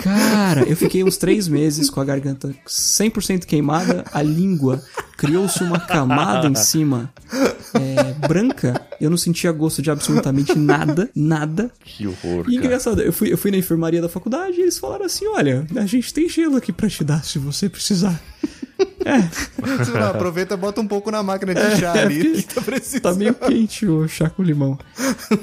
[0.03, 4.81] Cara, eu fiquei uns três meses com a garganta 100% queimada, a língua
[5.17, 7.11] criou-se uma camada em cima
[7.73, 8.81] é, branca.
[8.99, 11.69] Eu não sentia gosto de absolutamente nada, nada.
[11.83, 12.55] Que horror, E cara.
[12.55, 15.85] engraçado, eu fui, eu fui na enfermaria da faculdade e eles falaram assim: olha, a
[15.85, 18.19] gente tem gelo aqui pra te dar se você precisar.
[19.93, 22.41] Não, aproveita e bota um pouco na máquina de chá É, ali.
[22.53, 23.01] tá precisando.
[23.01, 24.77] Tá meio quente o chá com limão.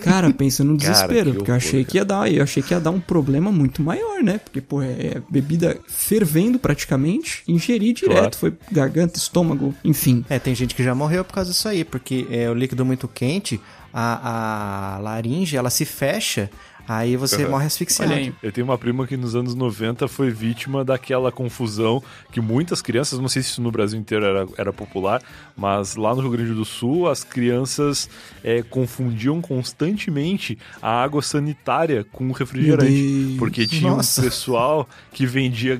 [0.02, 2.62] Cara, pensa no Cara, desespero, que porque eu horror, achei que ia dar, eu achei
[2.62, 4.38] que ia dar um problema muito maior, né?
[4.38, 8.36] Porque, pô, é bebida fervendo praticamente, ingerir direto, Claro.
[8.36, 10.24] foi garganta, estômago, enfim.
[10.28, 13.06] É, tem gente que já morreu por causa disso aí, porque é o líquido muito
[13.08, 13.60] quente,
[13.92, 16.50] a, a laringe, ela se fecha,
[16.89, 17.51] aí você Uhum.
[17.51, 18.12] morre asfixiado.
[18.12, 18.34] Olha aí.
[18.43, 23.18] Eu tenho uma prima que nos anos 90 foi vítima daquela confusão que muitas crianças,
[23.18, 25.22] não sei se isso no Brasil inteiro era, era popular,
[25.57, 28.09] mas lá no Rio Grande do Sul as crianças
[28.45, 32.91] é, confundiam constantemente a água sanitária com refrigerante.
[32.93, 33.39] Meu Deus.
[33.39, 34.20] Porque tinha Nossa.
[34.20, 35.78] um pessoal que vendia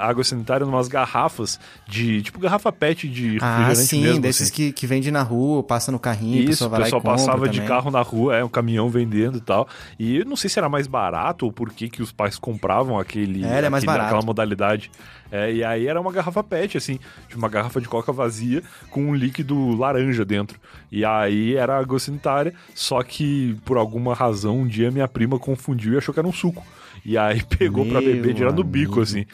[0.00, 2.22] água sanitária numas garrafas de.
[2.22, 4.20] tipo garrafa PET de Ah, refrigerante sim, mesmo.
[4.20, 4.52] desses assim.
[4.52, 7.90] que, que vende na rua, passa no carrinho, Isso, o e pessoal passava de carro
[7.90, 9.68] na rua, é, um caminhão vendendo e tal.
[9.98, 13.44] E não sei se era mais barato ou por que que os pais compravam aquele,
[13.44, 14.06] É, é mais aquele- barato.
[14.06, 14.90] aquela modalidade.
[15.30, 19.04] É, e aí era uma garrafa PET, assim, tipo uma garrafa de coca vazia com
[19.06, 20.60] um líquido laranja dentro.
[20.90, 25.94] E aí era água sanitária, só que por alguma razão um dia minha prima confundiu
[25.94, 26.62] e achou que era um suco.
[27.04, 29.24] E aí pegou pra Meu beber direto no bico, assim.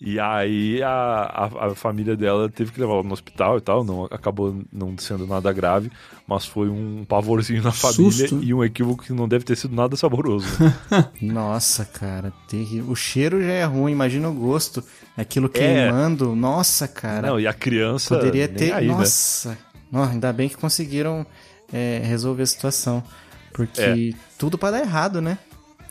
[0.00, 3.82] E aí a, a, a família dela teve que levar ela no hospital e tal,
[3.82, 5.90] não acabou não sendo nada grave,
[6.24, 8.40] mas foi um pavorzinho na família Susto.
[8.44, 10.46] e um equívoco que não deve ter sido nada saboroso.
[11.20, 12.92] Nossa, cara, terrível.
[12.92, 14.84] O cheiro já é ruim, imagina o gosto.
[15.16, 15.58] Aquilo É.
[15.58, 16.36] queimando.
[16.36, 17.26] Nossa, cara.
[17.26, 18.72] não, e a criança Poderia ter.
[18.72, 18.94] aí, né?
[18.94, 19.58] Nossa.
[19.92, 21.26] Ainda bem que conseguiram
[21.72, 23.02] é, resolver a situação.
[23.52, 25.38] Porque tudo pra dar errado, né?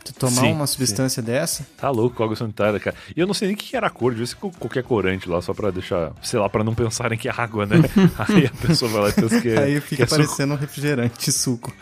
[0.04, 0.74] Tu tomar Sim, uma sim.
[0.74, 1.66] substância dessa.
[1.76, 2.96] Tá louco, água sanitária, cara.
[3.16, 5.40] E eu não sei nem o que era a cor, devia ser qualquer corante lá,
[5.42, 7.76] só pra deixar, sei lá, pra não pensarem que é água, né?
[8.18, 9.58] aí a pessoa vai lá e pensa que é.
[9.58, 10.20] Aí fica é suco.
[10.20, 11.74] parecendo um refrigerante suco.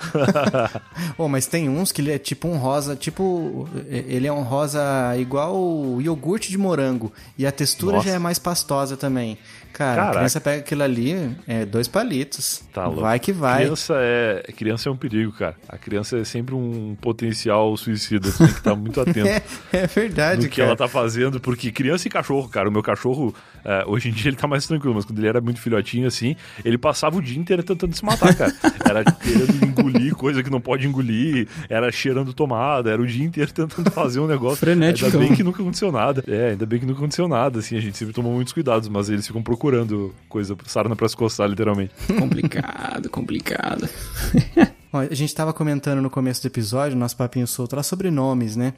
[1.16, 3.68] oh, mas tem uns que ele é tipo um rosa, tipo.
[3.88, 4.82] Ele é um rosa
[5.18, 7.12] igual o iogurte de morango.
[7.38, 8.08] E a textura Nossa.
[8.08, 9.38] já é mais pastosa também.
[9.76, 10.16] Cara, a Caraca.
[10.16, 12.62] criança pega aquilo ali, é dois palitos.
[12.72, 13.02] Tá louco.
[13.02, 13.64] Vai que vai.
[13.64, 15.54] Criança é, criança é um perigo, cara.
[15.68, 18.30] A criança é sempre um potencial suicida.
[18.32, 19.28] Tu tem que estar muito atento.
[19.28, 20.68] É, é verdade, no que cara.
[20.68, 23.34] ela tá fazendo, porque criança e cachorro, cara, o meu cachorro,
[23.66, 26.36] é, hoje em dia ele tá mais tranquilo, mas quando ele era muito filhotinho assim,
[26.64, 28.54] ele passava o dia inteiro tentando se matar, cara.
[28.88, 33.52] Era querendo engolir coisa que não pode engolir, era cheirando tomada, era o dia inteiro
[33.52, 34.58] tentando fazer um negócio.
[34.58, 35.06] Frenético.
[35.06, 36.22] Ainda bem que nunca aconteceu nada.
[36.28, 39.08] É, ainda bem que nunca aconteceu nada, assim, a gente sempre tomou muitos cuidados, mas
[39.10, 41.92] eles ficam procurando coisa, sarna pra se coçar, literalmente.
[42.18, 43.88] Complicado, complicado.
[44.92, 48.72] A gente tava comentando no começo do episódio, nosso papinho solto lá sobre nomes, né?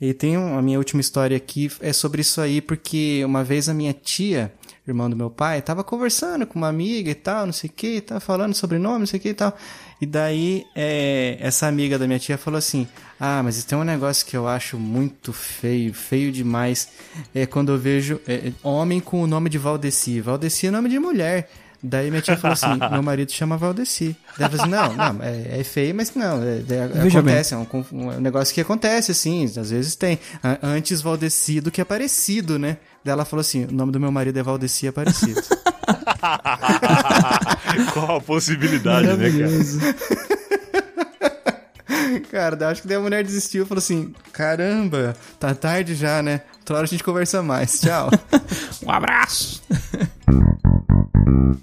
[0.00, 3.68] E tem um- a minha última história aqui é sobre isso aí, porque uma vez
[3.68, 4.52] a minha tia,
[4.88, 8.00] irmã do meu pai, tava conversando com uma amiga e tal, não sei o que,
[8.00, 9.56] tava falando sobre nome, não sei o que e tal.
[10.00, 12.88] E daí, é, essa amiga da minha tia falou assim:
[13.18, 16.88] Ah, mas tem um negócio que eu acho muito feio, feio demais.
[17.34, 20.18] É quando eu vejo é, homem com o nome de Valdeci.
[20.22, 21.50] Valdeci é nome de mulher.
[21.82, 24.14] Daí minha tia falou assim: meu marido chama Valdeci.
[24.38, 27.56] Daí eu falei assim: não, não, é, é feio, mas não, é, é- acontece, é
[27.56, 30.18] um, conf- um negócio que acontece, assim, às vezes tem.
[30.62, 32.76] Antes Valdeci do que Aparecido, né?
[33.04, 35.40] Daí ela falou assim: o nome do meu marido é Valdeci Aparecido.
[37.94, 39.50] Qual a possibilidade, né, cara?
[42.30, 42.56] Cara.
[42.56, 46.42] Daí Acho que daí a mulher desistiu e falou assim: caramba, tá tarde já, né?
[46.58, 47.80] Outra hora a gente conversa mais.
[47.80, 48.10] Tchau.
[48.84, 49.62] Um abraço!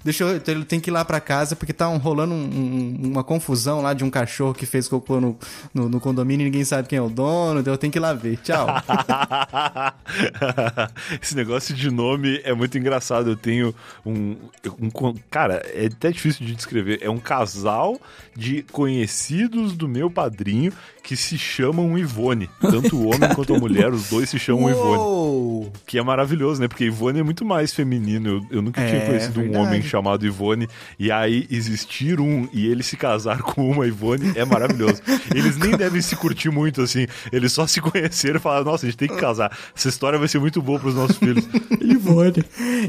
[0.04, 0.36] Deixa eu.
[0.36, 3.24] Então ele tem que ir lá pra casa porque tá um- rolando um- um- uma
[3.24, 5.36] confusão lá de um cachorro que fez cocô no,
[5.74, 7.60] no, no condomínio e ninguém sabe quem é o dono.
[7.60, 8.36] Então eu tenho que ir lá ver.
[8.38, 8.66] Tchau.
[11.20, 13.30] Esse negócio de nome é muito engraçado.
[13.30, 13.74] Eu tenho
[14.04, 14.36] um,
[14.80, 14.88] um
[15.30, 16.98] Cara, é até difícil de descrever.
[17.02, 18.00] É um casal
[18.36, 20.72] de conhecidos do meu padrinho
[21.08, 22.50] que se chamam Ivone.
[22.60, 24.98] Tanto o homem quanto a mulher, os dois se chamam Ivone.
[24.98, 25.72] Uou!
[25.86, 26.68] Que é maravilhoso, né?
[26.68, 28.28] Porque Ivone é muito mais feminino.
[28.28, 29.66] Eu, eu nunca tinha É, conhecido um verdade.
[29.66, 30.68] homem chamado Ivone.
[30.98, 35.00] E aí existir um e ele se casar com uma Ivone é maravilhoso.
[35.34, 37.06] Eles nem devem se curtir muito assim.
[37.32, 39.56] Eles só se conheceram e falaram: Nossa, a gente tem que casar.
[39.74, 41.48] Essa história vai ser muito boa pros nossos filhos.
[41.80, 42.44] Ivone.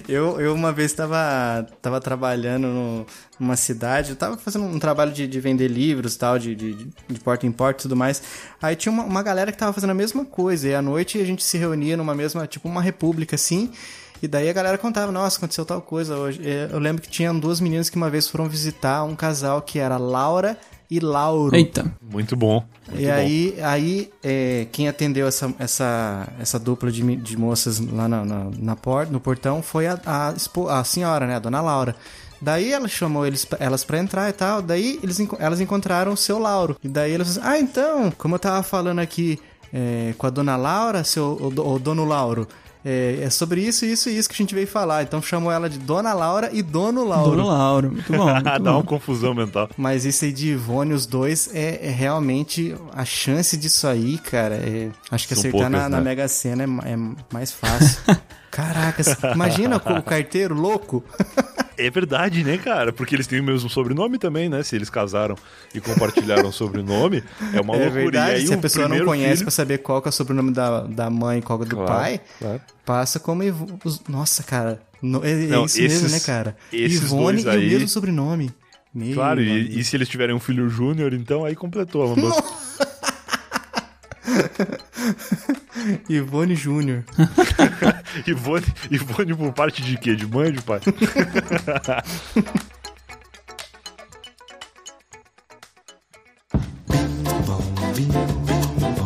[0.10, 3.06] Eu, eu uma vez tava, tava trabalhando no-
[3.40, 6.74] numa cidade, eu tava fazendo um trabalho de, de vender livros e tal, de, de,
[7.08, 8.22] de porta em porta e tudo mais.
[8.62, 11.26] Aí tinha uma, uma galera que tava fazendo a mesma coisa, e à noite a
[11.26, 13.72] gente se reunia numa mesma, tipo uma república assim.
[14.22, 16.42] E daí a galera contava, nossa, aconteceu tal coisa hoje.
[16.44, 19.80] É, Eu lembro que tinham duas meninas que uma vez foram visitar um casal que
[19.80, 20.58] era Laura
[20.92, 21.56] e Lauro.
[21.56, 21.90] Eita.
[22.02, 22.66] Muito bom.
[22.90, 23.12] Muito E bom.
[23.14, 28.48] aí, aí é, quem atendeu essa, essa, essa dupla de, de moças lá na, na,
[28.58, 30.34] na porta, no portão foi a, a,
[30.80, 31.36] a senhora, né?
[31.36, 31.96] A dona Laura.
[32.42, 34.62] Daí ela chamou eles, pra- elas pra entrar e tal.
[34.62, 36.78] Daí eles, elas encontraram o seu Lauro.
[36.84, 39.40] E daí assim, ah, então, como eu tava falando aqui
[39.74, 42.48] é, com a dona Laura, seu, o, o dono Lauro,
[42.84, 45.04] é, é sobre isso, isso e isso que a gente veio falar.
[45.04, 47.32] Então chamou ela de Dona Laura e Dono Lauro.
[47.32, 47.92] Dono Lauro.
[47.92, 48.32] Muito bom.
[48.32, 48.72] Muito Dá bom.
[48.72, 49.70] uma confusão mental.
[49.78, 54.56] Mas isso aí de Ivone, os dois, é, é realmente a chance disso aí, cara.
[54.56, 56.04] é- acho que São acertar na, poucas, na né?
[56.04, 56.98] Mega Sena é, é
[57.34, 58.00] mais fácil.
[58.50, 59.04] Caraca,
[59.36, 61.04] imagina o carteiro louco.
[61.80, 62.92] É verdade, né, cara?
[62.92, 64.62] Porque eles têm o mesmo sobrenome também, né?
[64.64, 65.36] Se eles casaram
[65.74, 67.24] e compartilharam o sobrenome,
[67.54, 67.90] é uma é loucura.
[67.90, 69.44] verdade, e aí se a pessoa não conhece filho...
[69.46, 71.92] pra saber qual é o sobrenome da, da mãe e qual que é do Claro,
[71.92, 72.62] pai, claro.
[72.86, 73.42] passa como
[74.08, 74.82] Nossa, cara.
[75.02, 76.58] no- é, é Não, isso mesmo, esses- né, cara?
[76.74, 78.52] Ivone dois e aí- o mesmo sobrenome.
[78.94, 82.44] Meu Claro, e, e se eles tiverem um filho júnior, então aí completou a lambança.
[86.10, 87.04] Ivone Júnior.
[88.28, 90.16] Ivone, Ivone por parte de quê?
[90.16, 90.80] De mãe ou de pai?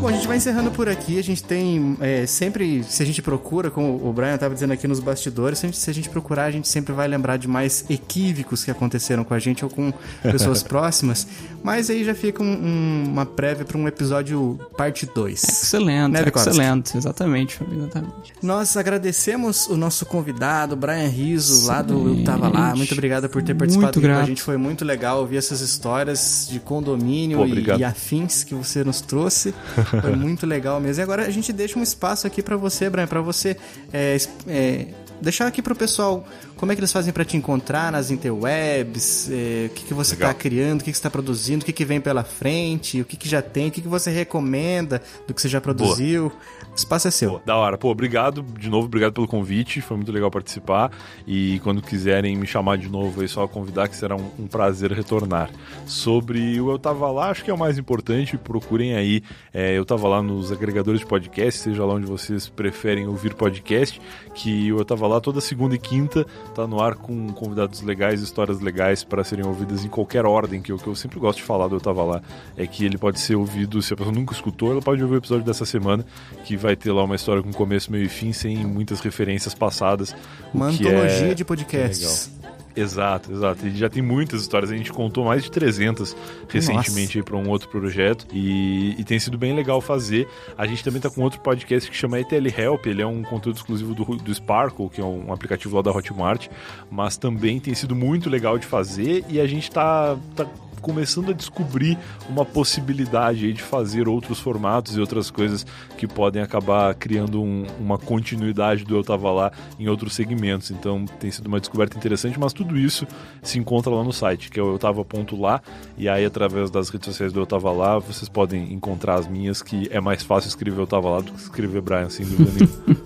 [0.04, 1.18] Bom, a gente vai encerrando por aqui.
[1.18, 4.86] A gente tem é, sempre, se a gente procura, como o Brian estava dizendo aqui
[4.86, 7.48] nos bastidores, se a, gente, se a gente procurar, a gente sempre vai lembrar de
[7.48, 11.26] mais equívocos que aconteceram com a gente ou com pessoas próximas.
[11.64, 15.42] Mas aí já fica um- um- uma prévia para um episódio parte 2.
[15.44, 16.98] Excelente, Né, excelente.
[16.98, 18.34] Exatamente, exatamente.
[18.42, 22.76] Nós agradecemos o nosso convidado, Brian Riso, lá do Eu Tava Lá.
[22.76, 24.42] Muito obrigado por ter participado Muito aqui com a gente.
[24.42, 29.00] Foi muito legal ouvir essas histórias de condomínio Pô, e, e afins que você nos
[29.02, 29.54] trouxe.
[30.02, 31.02] Foi muito legal mesmo.
[31.02, 33.56] E agora a gente deixa um espaço aqui pra você, Brian, pra você
[33.94, 34.88] é, é,
[35.22, 36.26] deixar aqui pro pessoal
[36.56, 40.16] como é que eles fazem pra te encontrar nas interwebs, é, o que, que você
[40.16, 40.30] Legal.
[40.30, 43.06] tá criando, o que, que você tá produzindo, o que, que vem pela frente, o
[43.06, 46.32] que, que já tem, o que, que você recomenda do que você já produziu.
[46.72, 47.34] O espaço é seu.
[47.34, 47.78] Pô, da hora.
[47.78, 49.82] Pô, obrigado de novo, obrigado pelo convite.
[49.82, 50.92] Foi muito legal participar.
[51.28, 54.92] E quando quiserem me chamar de novo, é só convidar, que será um, um prazer
[54.92, 55.52] retornar.
[55.86, 58.38] Sobre o Eu Tava Lá, acho que é o mais importante.
[58.38, 59.22] Procurem aí.
[59.54, 64.02] é, eu tava lá nos agregadores de podcast, seja lá onde vocês preferem ouvir podcast.
[64.34, 68.22] Que o Eu Tava Lá toda segunda e quinta tá no ar com convidados legais,
[68.22, 70.62] histórias legais para serem ouvidas em qualquer ordem.
[70.62, 72.22] Que o que eu sempre gosto de falar do Eu Tava Lá
[72.56, 75.18] é que ele pode ser ouvido, se a pessoa nunca escutou, ela pode ouvir o
[75.18, 76.06] episódio dessa semana,
[76.46, 80.16] que vai ter lá uma história com começo, meio e fim, sem muitas referências passadas.
[80.54, 82.28] Uma antologia é de podcasts.
[82.28, 82.43] legal.
[82.76, 83.68] Exato, exato.
[83.68, 84.72] E já tem muitas histórias.
[84.72, 86.16] A gente contou mais de 300
[86.50, 90.28] recentemente para um outro projeto e, e tem sido bem legal fazer.
[90.58, 92.86] A gente também tá com outro podcast que chama ETL Help.
[92.88, 96.48] Ele é um conteúdo exclusivo do, do Sparkle, que é um aplicativo lá da Hotmart,
[96.90, 100.48] mas também tem sido muito legal de fazer e a gente tá, tá
[100.84, 101.98] começando a descobrir
[102.30, 105.66] uma possibilidade de fazer outros formatos e outras coisas
[105.98, 110.70] que podem acabar criando um- uma continuidade do Eu Tava Lá em outros segmentos.
[110.70, 113.08] Então tem sido uma descoberta interessante, mas tudo isso
[113.42, 115.62] se encontra lá no site, que é o eutava.lá,
[115.98, 119.62] e aí através das redes sociais do Eu Tava Lá vocês podem encontrar as minhas,
[119.62, 123.04] que é mais fácil escrever Eu Tava Lá do que escrever Brian, sem dúvida nenhuma.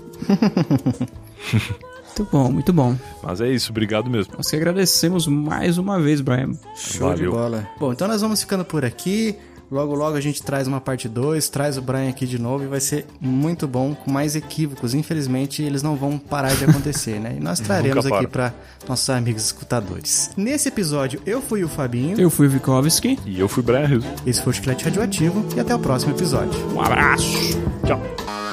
[2.18, 2.96] Muito bom, muito bom.
[3.24, 4.34] mas é isso, obrigado mesmo.
[4.36, 6.52] Nós que agradecemos mais uma vez, Brian.
[6.76, 7.32] Show de Valeu.
[7.32, 7.68] bola.
[7.80, 9.36] Bom, então nós vamos ficando por aqui.
[9.70, 12.68] Logo, logo a gente traz uma parte 2, traz o Brian aqui de novo e
[12.68, 14.94] vai ser muito bom, com mais equívocos.
[14.94, 17.36] Infelizmente, eles não vão parar de acontecer, né?
[17.38, 18.54] E nós traremos aqui para.
[18.88, 20.32] nossos amigos escutadores.
[20.38, 22.18] Nesse episódio, eu fui o Fabinho.
[22.18, 23.20] Eu fui o Vikovski.
[23.26, 24.08] E eu fui Brian Rizzo.
[24.26, 26.58] Esse foi o Chiclete Radioativo e até o próximo episódio.
[26.74, 27.60] Um abraço.
[27.86, 28.47] Tchau.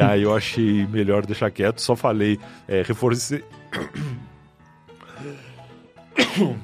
[0.00, 3.44] E aí eu achei melhor deixar quieto, só falei, é, reforcei.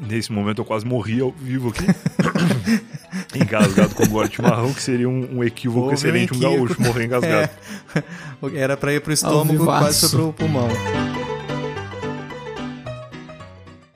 [0.00, 1.84] Nesse momento eu quase morri ao vivo aqui.
[3.34, 6.56] engasgado com gole de chimarrão, que seria um, um equívoco Houve um excelente, um equívoco.
[6.58, 7.50] gaúcho morrer engasgado.
[7.96, 8.04] É.
[8.54, 10.68] Era pra ir pro estômago, quase foi pro pulmão.